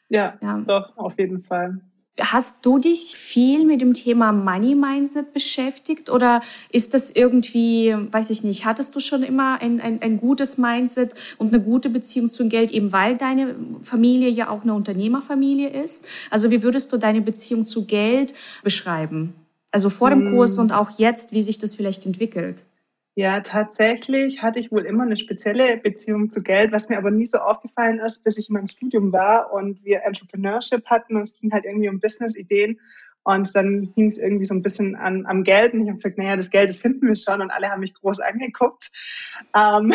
Ja, 0.09 0.35
ja, 0.41 0.59
doch, 0.67 0.97
auf 0.97 1.19
jeden 1.19 1.43
Fall. 1.43 1.81
Hast 2.21 2.67
du 2.67 2.79
dich 2.79 3.17
viel 3.17 3.65
mit 3.65 3.81
dem 3.81 3.95
Thema 3.95 4.33
Money 4.33 4.75
Mindset 4.75 5.33
beschäftigt 5.33 6.11
oder 6.11 6.43
ist 6.71 6.93
das 6.93 7.09
irgendwie, 7.09 7.97
weiß 7.97 8.29
ich 8.29 8.45
nicht, 8.45 8.67
hattest 8.67 8.95
du 8.95 9.01
schon 9.01 9.23
immer 9.23 9.63
ein, 9.63 9.81
ein, 9.81 10.03
ein 10.03 10.19
gutes 10.19 10.59
Mindset 10.59 11.15
und 11.39 11.55
eine 11.55 11.63
gute 11.63 11.89
Beziehung 11.89 12.29
zum 12.29 12.51
Geld, 12.51 12.71
eben 12.71 12.93
weil 12.93 13.17
deine 13.17 13.57
Familie 13.81 14.29
ja 14.29 14.51
auch 14.51 14.63
eine 14.63 14.75
Unternehmerfamilie 14.75 15.71
ist? 15.71 16.07
Also 16.29 16.51
wie 16.51 16.63
würdest 16.63 16.93
du 16.93 16.99
deine 16.99 17.23
Beziehung 17.23 17.65
zu 17.65 17.87
Geld 17.87 18.35
beschreiben? 18.63 19.33
Also 19.71 19.89
vor 19.89 20.11
dem 20.11 20.33
Kurs 20.33 20.57
hm. 20.57 20.65
und 20.65 20.73
auch 20.73 20.99
jetzt, 20.99 21.33
wie 21.33 21.41
sich 21.41 21.59
das 21.59 21.75
vielleicht 21.75 22.05
entwickelt? 22.05 22.63
Ja, 23.15 23.41
tatsächlich 23.41 24.41
hatte 24.41 24.59
ich 24.59 24.73
wohl 24.73 24.87
immer 24.87 25.03
eine 25.05 25.19
spezielle 25.19 25.77
Beziehung 25.77 26.31
zu 26.31 26.43
Geld, 26.43 26.73
was 26.73 26.89
mir 26.89 26.97
aber 26.97 27.11
nie 27.11 27.27
so 27.27 27.39
aufgefallen 27.39 27.99
ist, 27.99 28.25
bis 28.25 28.39
ich 28.39 28.49
in 28.49 28.55
meinem 28.55 28.69
Studium 28.69 29.13
war 29.13 29.53
und 29.53 29.85
wir 29.85 30.03
Entrepreneurship 30.05 30.87
hatten 30.87 31.17
und 31.17 31.23
es 31.23 31.39
ging 31.39 31.53
halt 31.53 31.67
irgendwie 31.67 31.91
um 31.91 32.01
Business-Ideen 32.01 32.81
und 33.25 33.55
dann 33.55 33.93
hing 33.95 34.07
es 34.07 34.19
irgendwie 34.19 34.47
so 34.47 34.55
ein 34.55 34.63
bisschen 34.63 34.97
an, 34.97 35.27
am 35.27 35.45
Geld. 35.45 35.75
Und 35.75 35.83
ich 35.83 35.89
habe 35.89 35.97
gesagt, 35.97 36.19
naja, 36.19 36.37
das 36.37 36.51
Geld, 36.51 36.71
das 36.71 36.79
finden 36.79 37.07
wir 37.07 37.15
schon. 37.15 37.41
Und 37.41 37.51
alle 37.51 37.69
haben 37.69 37.81
mich 37.81 37.95
groß 37.95 38.19
angeguckt. 38.21 38.91
Ähm, 39.57 39.95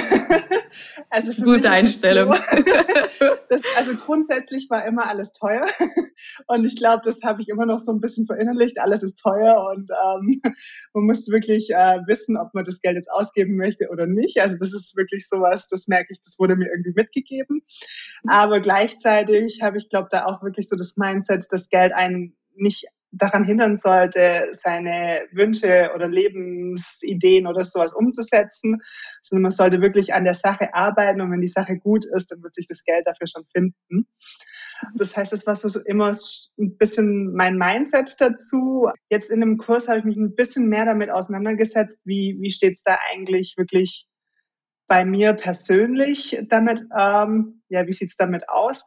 also 1.09 1.43
Gute 1.43 1.69
Einstellung. 1.69 2.33
So, 3.19 3.25
das, 3.49 3.63
also 3.75 3.95
grundsätzlich 3.97 4.69
war 4.69 4.85
immer 4.85 5.07
alles 5.07 5.33
teuer. 5.33 5.65
Und 6.47 6.65
ich 6.65 6.77
glaube, 6.77 7.01
das 7.05 7.21
habe 7.23 7.41
ich 7.41 7.49
immer 7.49 7.65
noch 7.65 7.79
so 7.79 7.91
ein 7.91 7.99
bisschen 7.99 8.25
verinnerlicht. 8.25 8.79
Alles 8.79 9.03
ist 9.03 9.17
teuer 9.17 9.69
und 9.71 9.91
ähm, 9.91 10.41
man 10.93 11.03
muss 11.03 11.29
wirklich 11.29 11.69
äh, 11.69 11.99
wissen, 12.07 12.37
ob 12.37 12.53
man 12.53 12.65
das 12.65 12.81
Geld 12.81 12.95
jetzt 12.95 13.11
ausgeben 13.11 13.55
möchte 13.55 13.89
oder 13.89 14.07
nicht. 14.07 14.41
Also 14.41 14.57
das 14.59 14.73
ist 14.73 14.97
wirklich 14.97 15.27
sowas, 15.27 15.69
das 15.69 15.87
merke 15.87 16.13
ich, 16.13 16.21
das 16.21 16.39
wurde 16.39 16.55
mir 16.55 16.69
irgendwie 16.69 16.93
mitgegeben. 16.95 17.61
Aber 18.27 18.59
gleichzeitig 18.61 19.61
habe 19.61 19.77
ich, 19.77 19.89
glaube 19.89 20.09
da 20.11 20.25
auch 20.25 20.41
wirklich 20.41 20.67
so 20.69 20.75
das 20.75 20.97
Mindset, 20.97 21.45
dass 21.51 21.69
Geld 21.69 21.93
einen 21.93 22.35
nicht 22.55 22.87
daran 23.11 23.43
hindern 23.43 23.75
sollte, 23.75 24.49
seine 24.51 25.21
Wünsche 25.31 25.91
oder 25.95 26.07
Lebensideen 26.07 27.47
oder 27.47 27.63
sowas 27.63 27.93
umzusetzen, 27.93 28.81
sondern 29.21 29.43
man 29.43 29.51
sollte 29.51 29.81
wirklich 29.81 30.13
an 30.13 30.23
der 30.23 30.33
Sache 30.33 30.73
arbeiten 30.73 31.21
und 31.21 31.31
wenn 31.31 31.41
die 31.41 31.47
Sache 31.47 31.77
gut 31.77 32.05
ist, 32.05 32.31
dann 32.31 32.43
wird 32.43 32.53
sich 32.53 32.67
das 32.67 32.83
Geld 32.83 33.07
dafür 33.07 33.27
schon 33.27 33.45
finden. 33.51 34.07
Das 34.95 35.17
heißt, 35.17 35.33
es 35.33 35.47
war 35.47 35.55
so 35.55 35.79
immer 35.85 36.11
ein 36.59 36.77
bisschen 36.77 37.33
mein 37.33 37.57
Mindset 37.57 38.15
dazu. 38.19 38.89
Jetzt 39.09 39.31
in 39.31 39.39
dem 39.39 39.57
Kurs 39.57 39.87
habe 39.87 39.99
ich 39.99 40.05
mich 40.05 40.17
ein 40.17 40.35
bisschen 40.35 40.69
mehr 40.69 40.85
damit 40.85 41.09
auseinandergesetzt, 41.09 42.01
wie, 42.05 42.37
wie 42.39 42.51
steht 42.51 42.73
es 42.73 42.83
da 42.83 42.97
eigentlich 43.11 43.55
wirklich 43.57 44.07
bei 44.87 45.03
mir 45.03 45.33
persönlich 45.33 46.39
damit, 46.49 46.79
ähm, 46.97 47.61
ja, 47.69 47.87
wie 47.87 47.93
sieht 47.93 48.09
es 48.09 48.17
damit 48.17 48.47
aus? 48.47 48.85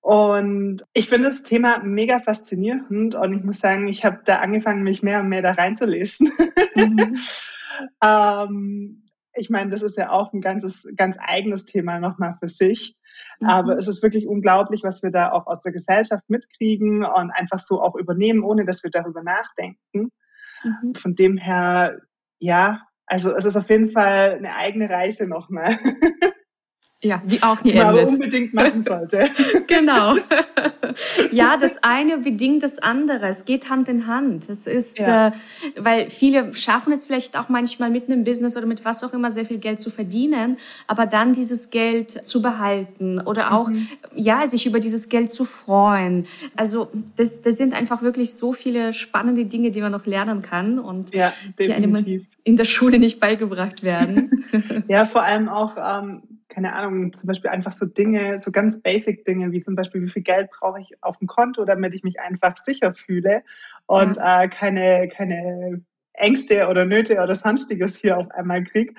Und 0.00 0.86
ich 0.94 1.08
finde 1.08 1.28
das 1.28 1.42
Thema 1.42 1.80
mega 1.82 2.20
faszinierend 2.20 3.14
und 3.14 3.34
ich 3.34 3.44
muss 3.44 3.58
sagen, 3.58 3.86
ich 3.86 4.04
habe 4.04 4.20
da 4.24 4.38
angefangen, 4.38 4.82
mich 4.82 5.02
mehr 5.02 5.20
und 5.20 5.28
mehr 5.28 5.42
da 5.42 5.52
reinzulesen. 5.52 6.32
Mhm. 6.74 7.16
ähm, 8.04 9.10
ich 9.34 9.50
meine, 9.50 9.70
das 9.70 9.82
ist 9.82 9.96
ja 9.96 10.10
auch 10.10 10.32
ein 10.32 10.40
ganzes, 10.40 10.92
ganz 10.96 11.18
eigenes 11.20 11.66
Thema 11.66 12.00
nochmal 12.00 12.36
für 12.40 12.48
sich. 12.48 12.96
Mhm. 13.40 13.48
Aber 13.48 13.78
es 13.78 13.88
ist 13.88 14.02
wirklich 14.02 14.26
unglaublich, 14.26 14.82
was 14.82 15.02
wir 15.02 15.10
da 15.10 15.32
auch 15.32 15.46
aus 15.46 15.60
der 15.60 15.72
Gesellschaft 15.72 16.24
mitkriegen 16.28 17.04
und 17.04 17.30
einfach 17.30 17.58
so 17.58 17.82
auch 17.82 17.94
übernehmen, 17.94 18.42
ohne 18.42 18.64
dass 18.64 18.82
wir 18.82 18.90
darüber 18.90 19.22
nachdenken. 19.22 20.10
Mhm. 20.64 20.94
Von 20.94 21.14
dem 21.14 21.36
her, 21.36 22.00
ja, 22.38 22.82
also 23.06 23.34
es 23.36 23.44
ist 23.44 23.56
auf 23.56 23.68
jeden 23.68 23.92
Fall 23.92 24.36
eine 24.36 24.54
eigene 24.56 24.88
Reise 24.88 25.26
nochmal. 25.28 25.78
Ja, 27.02 27.22
die 27.24 27.42
auch 27.42 27.64
nie 27.64 27.70
endet. 27.70 27.86
Aber 27.86 28.08
unbedingt 28.08 28.52
machen 28.52 28.82
sollte. 28.82 29.30
genau. 29.66 30.16
ja, 31.30 31.56
das 31.56 31.82
eine 31.82 32.18
bedingt 32.18 32.62
das 32.62 32.78
andere. 32.78 33.28
Es 33.28 33.46
geht 33.46 33.70
Hand 33.70 33.88
in 33.88 34.06
Hand. 34.06 34.50
Es 34.50 34.66
ist, 34.66 34.98
ja. 34.98 35.28
äh, 35.28 35.32
weil 35.78 36.10
viele 36.10 36.52
schaffen 36.52 36.92
es 36.92 37.06
vielleicht 37.06 37.38
auch 37.38 37.48
manchmal 37.48 37.88
mit 37.88 38.10
einem 38.10 38.24
Business 38.24 38.54
oder 38.54 38.66
mit 38.66 38.84
was 38.84 39.02
auch 39.02 39.14
immer 39.14 39.30
sehr 39.30 39.46
viel 39.46 39.56
Geld 39.56 39.80
zu 39.80 39.90
verdienen, 39.90 40.58
aber 40.86 41.06
dann 41.06 41.32
dieses 41.32 41.70
Geld 41.70 42.10
zu 42.10 42.42
behalten 42.42 43.18
oder 43.18 43.54
auch, 43.54 43.70
mhm. 43.70 43.88
ja, 44.14 44.46
sich 44.46 44.66
über 44.66 44.78
dieses 44.78 45.08
Geld 45.08 45.30
zu 45.30 45.46
freuen. 45.46 46.26
Also, 46.54 46.90
das, 47.16 47.40
das 47.40 47.56
sind 47.56 47.72
einfach 47.72 48.02
wirklich 48.02 48.34
so 48.34 48.52
viele 48.52 48.92
spannende 48.92 49.46
Dinge, 49.46 49.70
die 49.70 49.80
man 49.80 49.92
noch 49.92 50.04
lernen 50.04 50.42
kann 50.42 50.78
und 50.78 51.14
ja, 51.14 51.32
die 51.58 51.72
einem 51.72 52.26
in 52.44 52.56
der 52.56 52.64
Schule 52.64 52.98
nicht 52.98 53.20
beigebracht 53.20 53.82
werden. 53.82 54.44
ja, 54.88 55.04
vor 55.04 55.22
allem 55.22 55.48
auch, 55.48 55.76
ähm, 55.76 56.22
keine 56.50 56.74
Ahnung, 56.74 57.12
zum 57.12 57.28
Beispiel 57.28 57.50
einfach 57.50 57.72
so 57.72 57.86
Dinge, 57.86 58.36
so 58.36 58.50
ganz 58.50 58.82
basic 58.82 59.24
Dinge, 59.24 59.52
wie 59.52 59.60
zum 59.60 59.76
Beispiel, 59.76 60.02
wie 60.02 60.10
viel 60.10 60.22
Geld 60.22 60.50
brauche 60.50 60.80
ich 60.80 61.02
auf 61.02 61.16
dem 61.18 61.28
Konto, 61.28 61.64
damit 61.64 61.94
ich 61.94 62.02
mich 62.02 62.20
einfach 62.20 62.56
sicher 62.56 62.92
fühle 62.92 63.42
und 63.86 64.16
ja. 64.16 64.42
äh, 64.42 64.48
keine, 64.48 65.08
keine 65.08 65.82
Ängste 66.12 66.68
oder 66.68 66.84
Nöte 66.84 67.14
oder 67.22 67.34
sonstiges 67.34 67.96
hier 67.96 68.18
auf 68.18 68.30
einmal 68.32 68.62
kriege. 68.64 68.92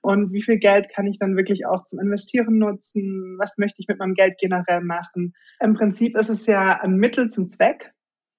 Und 0.00 0.32
wie 0.32 0.42
viel 0.42 0.58
Geld 0.58 0.88
kann 0.88 1.06
ich 1.06 1.18
dann 1.18 1.36
wirklich 1.36 1.66
auch 1.66 1.84
zum 1.84 2.00
Investieren 2.00 2.58
nutzen? 2.58 3.36
Was 3.38 3.58
möchte 3.58 3.80
ich 3.80 3.88
mit 3.88 3.98
meinem 3.98 4.14
Geld 4.14 4.38
generell 4.38 4.80
machen? 4.80 5.34
Im 5.60 5.74
Prinzip 5.74 6.16
ist 6.16 6.30
es 6.30 6.46
ja 6.46 6.80
ein 6.80 6.96
Mittel 6.96 7.28
zum 7.28 7.48
Zweck 7.48 7.92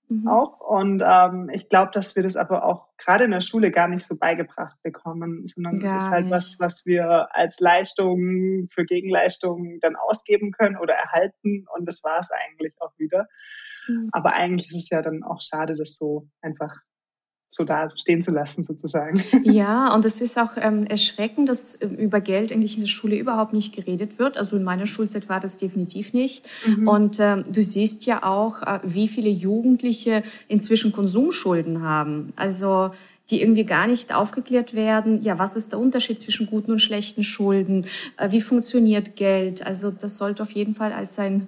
mhm. 0.10 0.28
auch. 0.28 0.60
Und 0.60 1.04
ähm, 1.06 1.50
ich 1.52 1.70
glaube, 1.70 1.92
dass 1.94 2.16
wir 2.16 2.24
das 2.24 2.36
aber 2.36 2.66
auch 2.66 2.88
gerade 2.98 3.26
in 3.26 3.32
der 3.32 3.42
Schule 3.42 3.72
gar 3.72 3.88
nicht 3.88 4.06
so 4.06 4.18
beigebracht 4.18 4.78
bekommen, 4.84 5.48
sondern 5.48 5.84
es 5.84 5.92
ist 5.92 6.10
halt 6.10 6.26
nicht. 6.26 6.34
was, 6.34 6.58
was 6.60 6.86
wir 6.86 7.34
als 7.36 7.60
Leistung 7.60 8.68
für 8.72 8.86
Gegenleistung 8.86 9.80
dann 9.82 9.96
ausgeben 9.96 10.52
können 10.52 10.78
oder 10.78 10.94
erhalten. 10.94 11.66
Und 11.76 11.86
das 11.86 12.04
war 12.04 12.20
es 12.20 12.30
eigentlich 12.32 12.74
auch 12.80 12.98
wieder. 12.98 13.28
Mhm. 13.88 14.10
Aber 14.12 14.34
eigentlich 14.34 14.70
ist 14.70 14.84
es 14.84 14.90
ja 14.90 15.02
dann 15.02 15.24
auch 15.24 15.42
schade, 15.42 15.76
das 15.76 15.98
so 15.98 16.28
einfach 16.42 16.76
so 17.54 17.64
da 17.64 17.90
stehen 17.96 18.22
zu 18.22 18.32
lassen, 18.32 18.64
sozusagen. 18.64 19.24
Ja, 19.44 19.94
und 19.94 20.06
es 20.06 20.22
ist 20.22 20.40
auch 20.40 20.52
ähm, 20.56 20.86
erschreckend, 20.88 21.50
dass 21.50 21.80
ähm, 21.82 21.96
über 21.96 22.22
Geld 22.22 22.52
eigentlich 22.52 22.76
in 22.76 22.82
der 22.82 22.88
Schule 22.88 23.16
überhaupt 23.16 23.54
nicht 23.54 23.76
geredet 23.76 24.18
wird. 24.18 24.38
Also 24.38 24.56
in 24.56 24.64
meiner 24.64 24.88
Schulzeit 24.88 25.30
war 25.30 25.40
das 25.40 25.58
definitiv 25.58 26.14
nicht. 26.14 26.46
Mhm. 26.66 26.88
Und 26.88 27.20
ähm, 27.20 27.44
du 27.52 27.62
siehst 27.62 28.06
ja 28.06 28.24
auch, 28.24 28.62
äh, 28.64 28.80
wie 28.84 29.08
viele 29.08 29.30
Jugendliche 29.30 30.24
inzwischen 30.48 30.92
Konsumschulden 30.92 31.84
haben. 31.84 32.34
Also 32.36 32.92
die 33.30 33.42
irgendwie 33.42 33.66
gar 33.66 33.88
nicht 33.88 34.14
aufgeklärt 34.14 34.74
werden. 34.74 35.22
Ja, 35.22 35.40
was 35.40 35.56
ist 35.56 35.72
der 35.72 35.80
Unterschied 35.80 36.20
zwischen 36.20 36.48
guten 36.48 36.72
und 36.72 36.80
schlechten 36.80 37.24
Schulden? 37.24 37.86
Äh, 38.18 38.32
wie 38.32 38.42
funktioniert 38.42 39.16
Geld? 39.16 39.66
Also 39.66 39.92
das 39.92 40.18
sollte 40.18 40.42
auf 40.44 40.52
jeden 40.52 40.76
Fall 40.76 40.92
als 40.92 41.20
ein 41.20 41.48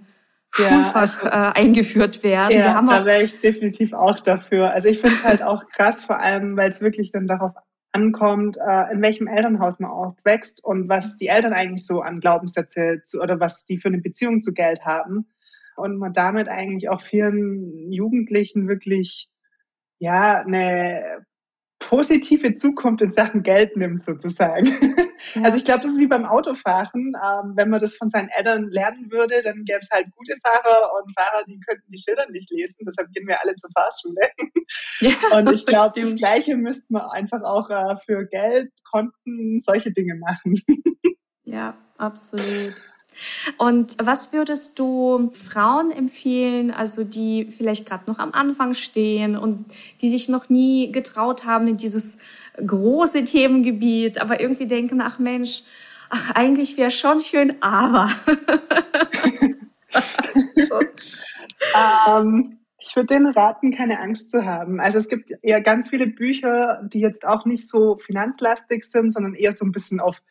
Schulfach 0.56 0.94
ja, 0.94 0.94
also, 0.94 1.28
äh, 1.28 1.62
eingeführt 1.62 2.24
werden. 2.24 2.58
Ja, 2.58 2.82
da 2.82 3.06
wäre 3.06 3.24
ich 3.24 3.40
definitiv 3.40 3.94
auch 3.94 4.20
dafür. 4.22 4.72
Also 4.72 4.88
ich 4.88 5.00
finde 5.00 5.16
es 5.16 5.26
halt 5.26 5.44
auch 5.44 5.68
krass, 5.68 6.04
vor 6.04 6.20
allem, 6.20 6.56
weil 6.56 6.70
es 6.70 6.82
wirklich 6.82 7.12
dann 7.12 7.28
darauf 7.28 7.52
ankommt, 7.92 8.58
äh, 8.58 8.92
in 8.92 9.02
welchem 9.02 9.28
Elternhaus 9.28 9.80
man 9.80 9.92
aufwächst 9.92 10.64
und 10.64 10.90
was 10.90 11.18
die 11.18 11.28
Eltern 11.28 11.54
eigentlich 11.54 11.86
so 11.86 12.02
an 12.02 12.20
Glaubenssätze 12.20 13.02
zu, 13.04 13.22
oder 13.22 13.40
was 13.40 13.66
die 13.66 13.78
für 13.78 13.90
eine 13.90 14.00
Beziehung 14.00 14.42
zu 14.42 14.54
Geld 14.54 14.86
haben. 14.86 15.28
Und 15.78 15.98
man 15.98 16.14
damit 16.14 16.48
eigentlich 16.48 16.90
auch 16.90 17.02
vielen 17.02 17.92
Jugendlichen 17.92 18.68
wirklich 18.68 19.30
ja 20.00 20.42
eine 20.42 21.26
positive 21.80 22.54
Zukunft 22.54 23.02
in 23.02 23.08
Sachen 23.08 23.44
Geld 23.44 23.76
nimmt, 23.78 24.02
sozusagen. 24.02 24.68
Ja. 25.34 25.44
Also 25.44 25.58
ich 25.58 25.64
glaube, 25.64 25.82
das 25.82 25.92
ist 25.92 26.00
wie 26.00 26.08
beim 26.08 26.26
Autofahren. 26.26 27.14
Ähm, 27.16 27.54
wenn 27.56 27.70
man 27.70 27.80
das 27.80 27.96
von 27.96 28.10
seinen 28.10 28.30
Eltern 28.30 28.70
lernen 28.70 29.10
würde, 29.12 29.42
dann 29.44 29.64
gäbe 29.66 29.80
es 29.82 29.90
halt 29.92 30.08
gute 30.16 30.36
Fahrer 30.44 30.92
und 30.94 31.12
Fahrer, 31.18 31.44
die 31.48 31.60
könnten 31.60 31.92
die 31.92 31.98
Schilder 31.98 32.30
nicht 32.30 32.52
lesen. 32.52 32.84
Deshalb 32.86 33.12
gehen 33.12 33.28
wir 33.28 33.42
alle 33.42 33.56
zur 33.56 33.70
Fahrschule. 33.72 34.22
Ja, 35.00 35.12
und 35.38 35.52
ich 35.52 35.66
glaube, 35.66 36.00
das 36.00 36.16
Gleiche 36.16 36.56
müsste 36.56 36.94
man 36.94 37.04
einfach 37.12 37.42
auch 37.44 37.70
äh, 37.70 37.96
für 38.06 38.26
Geld, 38.28 38.72
Konten, 38.90 39.60
solche 39.60 39.92
Dinge 39.92 40.16
machen. 40.16 40.62
Ja, 41.44 41.78
absolut. 41.98 42.76
Und 43.58 43.96
was 44.02 44.34
würdest 44.34 44.80
du 44.80 45.32
Frauen 45.34 45.92
empfehlen, 45.92 46.72
also 46.72 47.04
die 47.04 47.46
vielleicht 47.46 47.86
gerade 47.86 48.04
noch 48.08 48.20
am 48.20 48.32
Anfang 48.34 48.74
stehen 48.74 49.38
und 49.38 49.66
die 50.02 50.10
sich 50.10 50.30
noch 50.30 50.50
nie 50.50 50.92
getraut 50.92 51.46
haben 51.46 51.68
in 51.68 51.78
dieses 51.78 52.20
große 52.66 53.26
Themengebiet, 53.26 54.22
aber 54.22 54.40
irgendwie 54.40 54.68
denken, 54.68 55.02
ach 55.02 55.20
Mensch, 55.20 55.64
ach 56.10 56.32
eigentlich 56.36 56.78
wäre 56.78 56.92
schon 56.92 57.20
schön, 57.20 57.56
aber. 57.62 58.10
ähm, 61.76 62.58
ich 62.80 62.96
würde 62.96 63.14
denen 63.14 63.34
raten, 63.34 63.72
keine 63.76 64.00
Angst 64.00 64.32
zu 64.32 64.46
haben. 64.46 64.80
Also 64.80 65.00
es 65.00 65.10
gibt 65.10 65.34
ja 65.42 65.60
ganz 65.60 65.90
viele 65.90 66.08
Bücher, 66.08 66.82
die 66.84 67.02
jetzt 67.02 67.28
auch 67.28 67.46
nicht 67.46 67.68
so 67.68 67.98
finanzlastig 67.98 68.86
sind, 68.86 69.12
sondern 69.12 69.34
eher 69.34 69.52
so 69.52 69.66
ein 69.66 69.74
bisschen 69.74 70.00
auf 70.00 70.22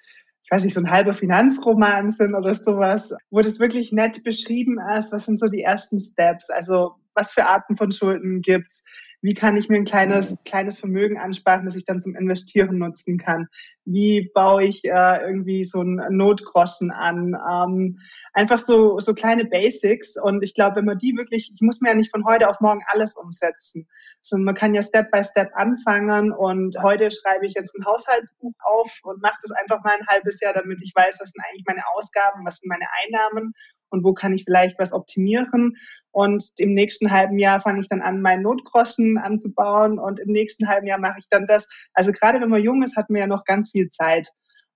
ich 0.45 0.51
weiß 0.51 0.65
nicht, 0.65 0.75
so 0.75 0.81
ein 0.81 0.91
halber 0.91 1.15
Finanzroman 1.15 2.11
sind 2.11 2.35
oder 2.35 2.53
sowas, 2.53 3.17
wo 3.31 3.41
das 3.41 3.61
wirklich 3.61 3.93
nett 3.93 4.23
beschrieben 4.25 4.79
ist, 4.97 5.13
was 5.13 5.25
sind 5.25 5.39
so 5.39 5.47
die 5.49 5.63
ersten 5.63 5.99
Steps, 5.99 6.51
also 6.51 6.97
was 7.15 7.33
für 7.33 7.47
Arten 7.47 7.77
von 7.77 7.91
Schulden 7.91 8.43
gibt's, 8.43 8.85
wie 9.25 9.33
kann 9.33 9.57
ich 9.57 9.71
mir 9.71 9.77
ein 9.77 9.87
kleines, 9.87 10.33
mhm. 10.33 10.37
kleines 10.45 10.79
Vermögen 10.79 11.17
ansparen, 11.17 11.65
das 11.65 11.77
ich 11.77 11.87
dann 11.87 11.99
zum 11.99 12.15
Investieren 12.15 12.77
nutzen 12.77 13.17
kann? 13.17 13.49
Wie 13.87 14.31
baue 14.35 14.65
ich 14.65 14.85
äh, 14.85 15.23
irgendwie 15.23 15.65
so 15.65 15.81
einen 15.81 16.15
Notgroschen 16.15 16.91
an? 16.91 17.35
Ähm, 17.51 18.01
einfach 18.35 18.59
so, 18.59 18.99
so 19.01 19.15
kleine 19.15 19.47
Basics. 19.47 20.21
Und 20.23 20.43
ich 20.43 20.53
glaube, 20.53 20.77
wenn 20.77 20.85
man 20.85 20.99
die 20.99 21.17
wirklich, 21.17 21.53
ich 21.55 21.63
muss 21.63 21.81
mir 21.81 21.89
ja 21.89 21.95
nicht 21.95 22.11
von 22.11 22.27
heute 22.27 22.51
auf 22.51 22.61
morgen 22.61 22.83
alles 22.87 23.17
umsetzen, 23.17 23.89
sondern 24.21 24.45
man 24.45 24.55
kann 24.57 24.75
ja 24.75 24.83
Step 24.83 25.11
by 25.11 25.25
Step 25.25 25.53
anfangen. 25.55 26.31
Und 26.31 26.77
heute 26.83 27.11
schreibe 27.11 27.47
ich 27.47 27.55
jetzt 27.55 27.75
ein 27.79 27.87
Haushaltsbuch 27.87 28.53
auf 28.61 28.93
und 29.05 29.23
mache 29.23 29.39
das 29.41 29.53
einfach 29.53 29.83
mal 29.85 29.95
ein 29.99 30.07
halbes 30.07 30.39
Jahr, 30.43 30.53
damit 30.53 30.83
ich 30.83 30.93
weiß, 30.95 31.17
was 31.19 31.33
sind 31.33 31.43
eigentlich 31.49 31.65
meine 31.67 31.83
Ausgaben, 31.95 32.45
was 32.45 32.59
sind 32.59 32.69
meine 32.69 32.89
Einnahmen 33.03 33.55
und 33.95 34.05
wo 34.05 34.13
kann 34.13 34.35
ich 34.35 34.45
vielleicht 34.45 34.79
was 34.79 34.93
optimieren. 34.93 35.77
Und 36.11 36.45
im 36.59 36.75
nächsten 36.75 37.11
halben 37.11 37.39
Jahr 37.39 37.61
fange 37.61 37.81
ich 37.81 37.89
dann 37.89 38.03
an, 38.03 38.21
meinen 38.21 38.43
Notgroschen 38.43 39.17
anzubauen 39.17 39.99
und 39.99 40.21
im 40.21 40.33
nächsten 40.33 40.69
halben 40.69 40.87
Jahr 40.87 40.99
mache 40.99 41.21
ich 41.21 41.29
dann 41.31 41.47
das. 41.47 41.71
Also 41.95 42.13
gerade 42.13 42.41
wenn 42.41 42.51
man 42.51 42.63
jung 42.63 42.83
ist, 42.83 42.97
hat 42.97 43.09
man 43.09 43.21
ja 43.21 43.27
noch 43.27 43.45
ganz 43.45 43.71
viel 43.71 43.89
Zeit. 43.89 44.29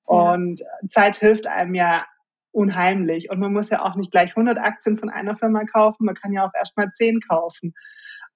Und 0.07 0.61
ja. 0.61 0.67
Zeit 0.89 1.17
hilft 1.17 1.47
einem 1.47 1.75
ja 1.75 2.07
unheimlich. 2.53 3.31
Und 3.31 3.41
man 3.41 3.53
muss 3.53 3.71
ja 3.71 3.85
auch 3.85 3.97
nicht 3.97 4.11
gleich 4.11 4.31
100 4.31 4.59
Aktien 4.59 4.99
von 4.99 5.11
einer 5.11 5.37
Firma 5.37 5.65
kaufen, 5.65 6.07
man 6.07 6.15
kann 6.15 6.33
ja 6.33 6.47
auch 6.47 6.53
erst 6.59 6.77
mal 6.77 6.91
10 6.91 7.21
kaufen. 7.21 7.75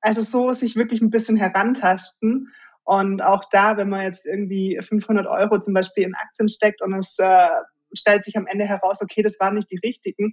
Also 0.01 0.21
so 0.21 0.53
sich 0.53 0.77
wirklich 0.77 1.01
ein 1.01 1.11
bisschen 1.11 1.37
herantasten. 1.37 2.53
Und 2.85 3.23
auch 3.23 3.45
da, 3.51 3.77
wenn 3.77 3.88
man 3.88 4.03
jetzt 4.03 4.27
irgendwie 4.27 4.79
500 4.83 5.27
Euro 5.27 5.61
zum 5.61 5.73
Beispiel 5.73 6.05
in 6.05 6.14
Aktien 6.14 6.49
steckt 6.49 6.83
und 6.83 6.95
es 6.95 7.16
äh, 7.18 7.49
stellt 7.95 8.25
sich 8.25 8.37
am 8.37 8.47
Ende 8.47 8.64
heraus, 8.64 9.01
okay, 9.03 9.23
das 9.23 9.38
waren 9.40 9.55
nicht 9.55 9.71
die 9.71 9.79
richtigen, 9.79 10.33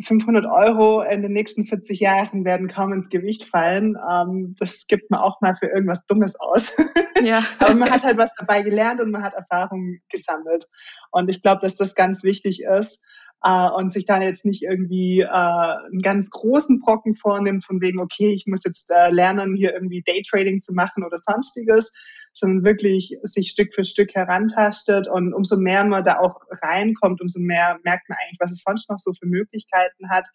500 0.00 0.44
Euro 0.46 1.02
in 1.02 1.22
den 1.22 1.32
nächsten 1.32 1.64
40 1.64 2.00
Jahren 2.00 2.44
werden 2.44 2.68
kaum 2.68 2.92
ins 2.92 3.08
Gewicht 3.08 3.44
fallen. 3.44 3.96
Ähm, 4.10 4.56
das 4.58 4.86
gibt 4.88 5.10
man 5.10 5.20
auch 5.20 5.40
mal 5.40 5.54
für 5.54 5.66
irgendwas 5.66 6.06
Dummes 6.06 6.38
aus. 6.40 6.76
Ja. 7.22 7.42
Aber 7.60 7.74
man 7.74 7.90
hat 7.90 8.02
halt 8.02 8.18
was 8.18 8.34
dabei 8.34 8.62
gelernt 8.62 9.00
und 9.00 9.10
man 9.10 9.22
hat 9.22 9.34
Erfahrungen 9.34 10.00
gesammelt. 10.10 10.64
Und 11.10 11.28
ich 11.28 11.42
glaube, 11.42 11.60
dass 11.62 11.76
das 11.76 11.94
ganz 11.94 12.24
wichtig 12.24 12.62
ist 12.62 13.04
äh, 13.44 13.68
und 13.68 13.90
sich 13.90 14.06
dann 14.06 14.22
jetzt 14.22 14.46
nicht 14.46 14.62
irgendwie 14.62 15.20
äh, 15.20 15.26
einen 15.28 16.00
ganz 16.02 16.30
großen 16.30 16.80
Brocken 16.80 17.14
vornimmt 17.14 17.64
von 17.64 17.80
wegen, 17.80 18.00
okay, 18.00 18.32
ich 18.32 18.46
muss 18.46 18.64
jetzt 18.64 18.90
äh, 18.90 19.10
lernen, 19.10 19.54
hier 19.54 19.74
irgendwie 19.74 20.02
Daytrading 20.02 20.62
zu 20.62 20.72
machen 20.72 21.04
oder 21.04 21.18
sonstiges, 21.18 21.92
sondern 22.32 22.64
wirklich 22.64 23.18
sich 23.22 23.50
Stück 23.50 23.74
für 23.74 23.84
Stück 23.84 24.14
herantastet. 24.14 25.08
Und 25.08 25.34
umso 25.34 25.58
mehr 25.58 25.84
man 25.84 26.02
da 26.02 26.18
auch 26.18 26.40
reinkommt, 26.62 27.20
umso 27.20 27.38
mehr 27.38 27.78
merkt 27.84 28.08
man 28.08 28.18
eigentlich, 28.18 28.40
was 28.40 28.50
es 28.50 28.62
sonst 28.64 28.88
noch 28.88 28.98
so 28.98 29.12
für 29.12 29.26
Möglichkeiten 29.26 30.08
hat 30.08 30.26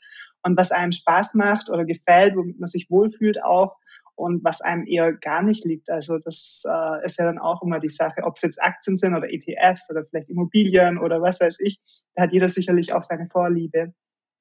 und 0.44 0.56
was 0.56 0.72
einem 0.72 0.92
Spaß 0.92 1.34
macht 1.34 1.70
oder 1.70 1.86
gefällt, 1.86 2.36
womit 2.36 2.60
man 2.60 2.68
sich 2.68 2.92
wohlfühlt 2.92 3.44
auch 3.44 3.76
und 4.20 4.44
was 4.44 4.62
einem 4.62 4.86
eher 4.86 5.14
gar 5.14 5.42
nicht 5.42 5.66
liegt. 5.66 5.90
Also 5.90 6.18
das 6.18 6.64
äh, 6.70 7.06
ist 7.06 7.18
ja 7.18 7.26
dann 7.26 7.40
auch 7.40 7.64
immer 7.64 7.80
die 7.80 7.90
Sache, 7.90 8.24
ob 8.24 8.36
es 8.36 8.42
jetzt 8.42 8.62
Aktien 8.62 8.98
sind 8.98 9.16
oder 9.16 9.32
ETFs 9.32 9.90
oder 9.90 10.06
vielleicht 10.06 10.30
Immobilien 10.30 10.98
oder 10.98 11.22
was 11.22 11.40
weiß 11.40 11.62
ich. 11.62 11.80
Da 12.16 12.24
hat 12.24 12.34
jeder 12.34 12.50
sicherlich 12.50 12.92
auch 12.92 13.04
seine 13.04 13.28
Vorliebe. 13.28 13.94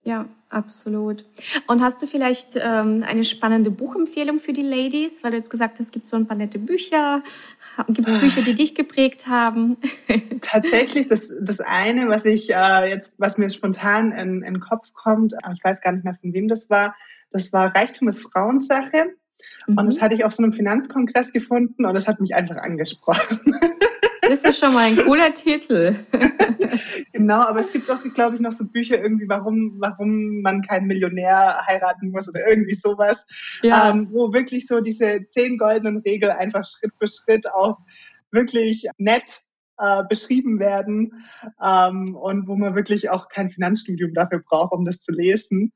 Ja, 0.05 0.27
absolut. 0.51 1.25
Und 1.67 1.83
hast 1.83 2.01
du 2.03 2.07
vielleicht 2.07 2.57
ähm, 2.57 3.05
eine 3.07 3.25
spannende 3.25 3.71
Buchempfehlung 3.71 4.41
für 4.41 4.53
die 4.53 4.63
Ladies? 4.63 5.23
Weil 5.23 5.33
du 5.33 5.37
jetzt 5.37 5.51
gesagt 5.51 5.79
hast, 5.79 5.87
es 5.87 5.93
gibt 5.93 6.09
so 6.09 6.17
ein 6.17 6.27
paar 6.27 6.37
nette 6.37 6.59
Bücher. 6.59 7.23
Gibt 7.89 8.09
es 8.09 8.15
ah. 8.15 8.19
Bücher, 8.19 8.43
die 8.43 8.55
dich 8.55 8.75
geprägt 8.75 9.27
haben? 9.27 9.77
Tatsächlich, 10.41 11.07
das, 11.09 11.33
das 11.41 11.61
eine, 11.61 12.09
was 12.09 12.25
ich 12.25 12.51
äh, 12.51 12.89
jetzt, 12.89 13.21
was 13.21 13.39
mir 13.39 13.51
spontan 13.51 14.13
in, 14.13 14.43
in 14.43 14.55
den 14.55 14.61
Kopf 14.61 14.93
kommt, 14.93 15.35
aber 15.45 15.53
ich 15.53 15.63
weiß 15.63 15.83
gar 15.83 15.93
nicht 15.93 16.05
mehr, 16.05 16.17
von 16.21 16.33
wem 16.33 16.49
das 16.49 16.71
war, 16.71 16.97
das 17.31 17.53
war 17.53 17.75
Reichtum 17.75 18.09
ist 18.09 18.21
Frauensache. 18.21 19.15
Mhm. 19.67 19.79
Und 19.79 19.87
das 19.87 20.01
hatte 20.01 20.15
ich 20.15 20.25
auf 20.25 20.33
so 20.33 20.43
einem 20.43 20.53
Finanzkongress 20.53 21.33
gefunden 21.33 21.85
und 21.85 21.95
das 21.95 22.09
hat 22.09 22.21
mich 22.21 22.35
einfach 22.35 22.57
angesprochen. 22.57 23.41
Das 24.23 24.43
Das 24.43 24.45
ist 24.45 24.59
schon 24.59 24.75
mal 24.75 24.85
ein 24.85 24.97
cooler 24.97 25.33
Titel. 25.33 25.97
genau, 27.13 27.41
aber 27.41 27.61
es 27.61 27.73
gibt 27.73 27.91
auch, 27.91 28.03
glaube 28.13 28.35
ich, 28.35 28.43
noch 28.43 28.53
so 28.53 28.69
Bücher 28.69 29.01
irgendwie, 29.01 29.27
warum, 29.27 29.77
warum 29.79 30.43
man 30.43 30.61
keinen 30.61 30.87
Millionär 30.87 31.63
heiraten 31.67 32.11
muss 32.11 32.29
oder 32.29 32.47
irgendwie 32.47 32.75
sowas, 32.75 33.27
ja. 33.63 33.91
ähm, 33.91 34.09
wo 34.11 34.33
wirklich 34.35 34.67
so 34.67 34.83
diese 34.83 35.25
zehn 35.29 35.57
goldenen 35.57 35.99
Regeln 35.99 36.33
einfach 36.33 36.65
Schritt 36.65 36.93
für 36.99 37.09
Schritt 37.09 37.51
auch 37.55 37.79
wirklich 38.31 38.87
nett 38.99 39.41
äh, 39.79 40.03
beschrieben 40.09 40.59
werden 40.59 41.25
ähm, 41.63 42.15
und 42.15 42.49
wo 42.49 42.57
man 42.57 42.75
wirklich 42.75 43.11
auch 43.11 43.29
kein 43.29 43.49
Finanzstudium 43.49 44.13
dafür 44.13 44.41
braucht, 44.41 44.73
um 44.73 44.85
das 44.85 45.01
zu 45.01 45.13
lesen. 45.13 45.73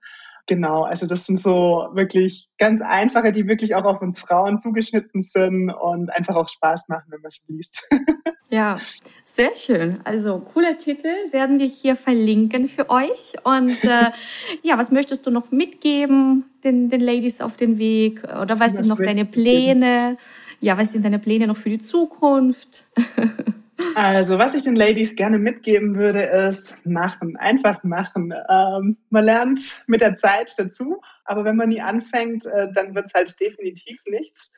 Genau, 0.46 0.82
also 0.82 1.06
das 1.06 1.26
sind 1.26 1.38
so 1.38 1.88
wirklich 1.92 2.48
ganz 2.58 2.80
einfache, 2.80 3.30
die 3.30 3.46
wirklich 3.46 3.74
auch 3.76 3.84
auf 3.84 4.02
uns 4.02 4.18
Frauen 4.18 4.58
zugeschnitten 4.58 5.20
sind 5.20 5.70
und 5.70 6.10
einfach 6.10 6.34
auch 6.34 6.48
Spaß 6.48 6.88
machen, 6.88 7.04
wenn 7.08 7.20
man 7.20 7.30
sie 7.30 7.52
liest. 7.52 7.88
Ja, 8.52 8.80
sehr 9.24 9.54
schön. 9.54 10.00
Also 10.04 10.38
cooler 10.52 10.76
Titel 10.76 11.08
werden 11.30 11.58
wir 11.58 11.64
hier 11.64 11.96
verlinken 11.96 12.68
für 12.68 12.90
euch. 12.90 13.32
Und 13.44 13.82
äh, 13.82 14.10
ja, 14.62 14.76
was 14.76 14.90
möchtest 14.90 15.26
du 15.26 15.30
noch 15.30 15.50
mitgeben 15.50 16.44
den, 16.62 16.90
den 16.90 17.00
Ladies 17.00 17.40
auf 17.40 17.56
den 17.56 17.78
Weg? 17.78 18.22
Oder 18.24 18.60
was, 18.60 18.60
was 18.60 18.72
sind 18.74 18.88
noch 18.88 18.98
deine 18.98 19.24
Pläne? 19.24 20.18
Ja, 20.60 20.76
was 20.76 20.92
sind 20.92 21.02
deine 21.02 21.18
Pläne 21.18 21.46
noch 21.46 21.56
für 21.56 21.70
die 21.70 21.78
Zukunft? 21.78 22.84
Also, 23.94 24.38
was 24.38 24.54
ich 24.54 24.64
den 24.64 24.76
Ladies 24.76 25.14
gerne 25.16 25.38
mitgeben 25.38 25.96
würde, 25.96 26.22
ist 26.22 26.86
machen, 26.86 27.36
einfach 27.36 27.82
machen. 27.84 28.32
Ähm, 28.48 28.96
man 29.10 29.24
lernt 29.24 29.60
mit 29.86 30.00
der 30.00 30.14
Zeit 30.14 30.54
dazu, 30.56 31.00
aber 31.24 31.44
wenn 31.44 31.56
man 31.56 31.68
nie 31.68 31.80
anfängt, 31.80 32.46
äh, 32.46 32.72
dann 32.72 32.94
wird 32.94 33.06
es 33.06 33.14
halt 33.14 33.34
definitiv 33.40 34.00
nichts. 34.06 34.52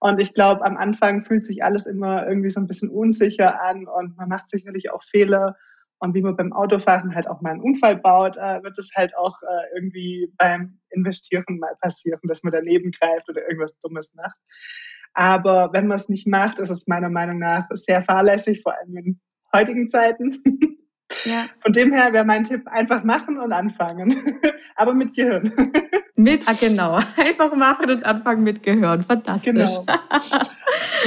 Und 0.00 0.20
ich 0.20 0.34
glaube, 0.34 0.64
am 0.64 0.76
Anfang 0.76 1.24
fühlt 1.24 1.44
sich 1.44 1.62
alles 1.62 1.86
immer 1.86 2.26
irgendwie 2.26 2.50
so 2.50 2.60
ein 2.60 2.66
bisschen 2.66 2.90
unsicher 2.90 3.62
an 3.62 3.86
und 3.86 4.16
man 4.16 4.28
macht 4.28 4.48
sicherlich 4.48 4.90
auch 4.90 5.02
Fehler. 5.02 5.56
Und 5.98 6.14
wie 6.14 6.22
man 6.22 6.36
beim 6.36 6.52
Autofahren 6.54 7.14
halt 7.14 7.28
auch 7.28 7.42
mal 7.42 7.50
einen 7.50 7.60
Unfall 7.60 7.96
baut, 7.96 8.38
äh, 8.38 8.62
wird 8.62 8.78
es 8.78 8.90
halt 8.96 9.14
auch 9.16 9.36
äh, 9.42 9.76
irgendwie 9.76 10.32
beim 10.38 10.78
Investieren 10.90 11.58
mal 11.58 11.76
passieren, 11.80 12.20
dass 12.22 12.42
man 12.42 12.52
daneben 12.52 12.90
greift 12.90 13.28
oder 13.28 13.42
irgendwas 13.42 13.78
Dummes 13.80 14.14
macht. 14.14 14.40
Aber 15.20 15.70
wenn 15.74 15.86
man 15.86 15.96
es 15.96 16.08
nicht 16.08 16.26
macht, 16.26 16.60
ist 16.60 16.70
es 16.70 16.88
meiner 16.88 17.10
Meinung 17.10 17.40
nach 17.40 17.66
sehr 17.72 18.00
fahrlässig, 18.00 18.62
vor 18.62 18.74
allem 18.74 18.96
in 18.96 19.20
heutigen 19.54 19.86
Zeiten. 19.86 20.42
Ja. 21.24 21.46
Von 21.60 21.72
dem 21.72 21.92
her 21.92 22.12
wäre 22.12 22.24
mein 22.24 22.44
Tipp, 22.44 22.68
einfach 22.68 23.02
machen 23.02 23.40
und 23.40 23.52
anfangen. 23.52 24.38
Aber 24.76 24.94
mit 24.94 25.12
Gehirn. 25.12 25.52
Mit, 26.14 26.48
ah, 26.48 26.52
genau. 26.58 27.00
Einfach 27.16 27.52
machen 27.56 27.90
und 27.90 28.04
anfangen 28.04 28.44
mit 28.44 28.62
Gehirn. 28.62 29.02
Fantastisch. 29.02 29.52
Genau. 29.52 29.86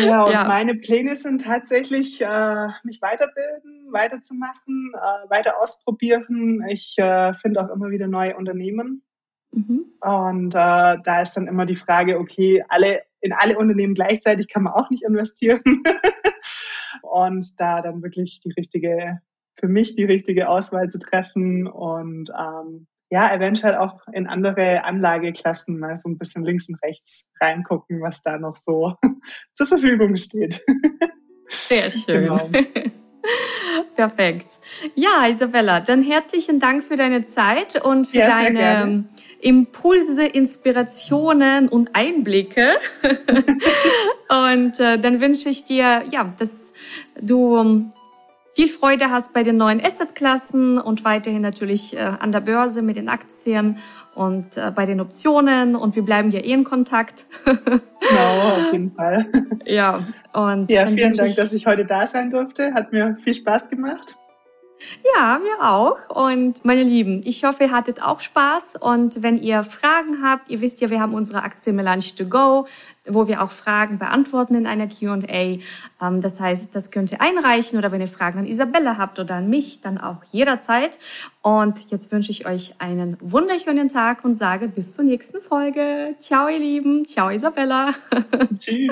Ja, 0.06 0.24
und 0.26 0.32
ja. 0.34 0.44
meine 0.44 0.76
Pläne 0.76 1.16
sind 1.16 1.42
tatsächlich, 1.44 2.20
äh, 2.20 2.68
mich 2.84 3.02
weiterbilden, 3.02 3.88
weiterzumachen, 3.92 4.92
äh, 4.94 5.30
weiter 5.30 5.54
ausprobieren. 5.62 6.66
Ich 6.68 6.96
äh, 6.98 7.32
finde 7.34 7.62
auch 7.62 7.74
immer 7.74 7.92
wieder 7.92 8.08
neue 8.08 8.36
Unternehmen. 8.36 9.04
Mhm. 9.52 9.86
Und 10.02 10.54
äh, 10.54 10.98
da 11.02 11.22
ist 11.22 11.38
dann 11.38 11.48
immer 11.48 11.66
die 11.66 11.78
Frage, 11.78 12.20
okay, 12.20 12.66
alle 12.68 13.04
in 13.24 13.32
alle 13.32 13.58
Unternehmen 13.58 13.94
gleichzeitig 13.94 14.50
kann 14.50 14.64
man 14.64 14.74
auch 14.74 14.90
nicht 14.90 15.04
investieren. 15.04 15.62
und 17.02 17.46
da 17.58 17.82
dann 17.82 18.04
wirklich 18.04 18.42
die 18.44 18.52
richtige, 18.52 19.22
für 19.58 19.68
mich 19.68 19.96
die 19.96 20.04
richtige 20.04 20.50
Auswahl 20.50 20.90
zu 20.90 21.00
treffen 21.00 21.68
und 21.68 22.30
ähm, 22.38 22.88
ja, 23.10 23.34
eventuell 23.34 23.76
auch 23.76 24.02
in 24.12 24.28
andere 24.28 24.84
Anlageklassen 24.84 25.80
mal 25.80 25.96
so 25.96 26.10
ein 26.10 26.18
bisschen 26.18 26.44
links 26.44 26.68
und 26.68 26.82
rechts 26.84 27.32
reingucken, 27.40 28.02
was 28.02 28.24
da 28.24 28.38
noch 28.38 28.56
so 28.56 28.96
zur 29.54 29.68
Verfügung 29.68 30.18
steht. 30.18 30.66
Sehr 31.48 31.92
schön. 31.92 32.24
Genau. 32.24 32.50
Perfekt. 33.96 34.48
Ja, 34.96 35.28
Isabella, 35.28 35.80
dann 35.80 36.02
herzlichen 36.02 36.60
Dank 36.60 36.84
für 36.84 36.96
deine 36.96 37.26
Zeit 37.26 37.84
und 37.84 38.08
für 38.08 38.18
ja, 38.18 38.30
deine 38.30 39.06
Impulse, 39.40 40.26
Inspirationen 40.26 41.68
und 41.70 41.96
Einblicke. 41.96 42.76
und 44.30 44.80
äh, 44.80 44.98
dann 45.00 45.22
wünsche 45.22 45.50
ich 45.50 45.64
dir, 45.64 46.04
ja, 46.10 46.34
dass 46.38 46.74
du 47.20 47.58
ähm, 47.58 47.94
viel 48.54 48.68
Freude 48.68 49.10
hast 49.10 49.34
bei 49.34 49.44
den 49.44 49.58
neuen 49.58 49.84
Assetklassen 49.84 50.78
und 50.78 51.04
weiterhin 51.04 51.42
natürlich 51.42 51.96
äh, 51.96 52.00
an 52.00 52.32
der 52.32 52.42
Börse 52.42 52.82
mit 52.82 52.96
den 52.96 53.10
Aktien 53.10 53.78
und 54.16 54.58
äh, 54.58 54.72
bei 54.74 54.86
den 54.86 55.02
Optionen 55.02 55.76
und 55.76 55.96
wir 55.96 56.04
bleiben 56.04 56.30
ja 56.30 56.40
eh 56.40 56.54
in 56.54 56.64
Kontakt. 56.64 57.26
genau, 57.46 57.60
auf 57.60 58.72
jeden 58.72 58.92
Fall. 58.92 59.26
Ja, 59.66 60.08
und 60.34 60.72
ja, 60.72 60.86
vielen 60.86 61.14
Dank, 61.14 61.36
dass 61.36 61.54
ich 61.54 61.66
heute 61.66 61.86
da 61.86 62.06
sein 62.06 62.30
durfte. 62.30 62.74
Hat 62.74 62.92
mir 62.92 63.18
viel 63.24 63.34
Spaß 63.34 63.70
gemacht. 63.70 64.18
Ja, 65.16 65.40
mir 65.40 65.68
auch. 65.68 66.10
Und 66.10 66.64
meine 66.66 66.84
Lieben, 66.84 67.22
ich 67.26 67.44
hoffe, 67.44 67.66
ihr 67.66 67.72
hattet 67.72 68.02
auch 68.02 68.20
Spaß. 68.20 68.78
Und 68.80 69.22
wenn 69.22 69.38
ihr 69.42 69.64
Fragen 69.64 70.24
habt, 70.24 70.50
ihr 70.50 70.62
wisst 70.62 70.82
ja, 70.82 70.90
wir 70.90 71.00
haben 71.00 71.14
unsere 71.14 71.44
Aktie 71.44 71.74
Melange 71.74 72.16
to 72.18 72.26
go, 72.26 72.68
wo 73.06 73.28
wir 73.28 73.42
auch 73.42 73.52
Fragen 73.52 74.00
beantworten 74.00 74.56
in 74.56 74.66
einer 74.66 74.88
Q&A. 74.88 75.28
Ähm, 75.28 76.22
das 76.22 76.40
heißt, 76.40 76.74
das 76.76 76.92
könnt 76.92 77.12
ihr 77.12 77.22
einreichen 77.22 77.78
oder 77.78 77.92
wenn 77.92 78.02
ihr 78.02 78.08
Fragen 78.08 78.40
an 78.40 78.46
Isabella 78.46 78.98
habt 78.98 79.20
oder 79.20 79.36
an 79.36 79.50
mich, 79.50 79.82
dann 79.82 79.98
auch 79.98 80.24
jederzeit. 80.32 80.98
Und 81.42 81.92
jetzt 81.92 82.12
wünsche 82.12 82.32
ich 82.32 82.46
euch 82.46 82.76
einen 82.80 83.18
wunderschönen 83.20 83.90
Tag 83.90 84.24
und 84.24 84.34
sage 84.34 84.68
bis 84.68 84.96
zur 84.96 85.04
nächsten 85.04 85.42
Folge. 85.42 86.16
Ciao, 86.20 86.48
ihr 86.48 86.60
Lieben. 86.60 87.06
Ciao, 87.06 87.30
Isabella. 87.30 87.94
Tschüss. 88.60 88.92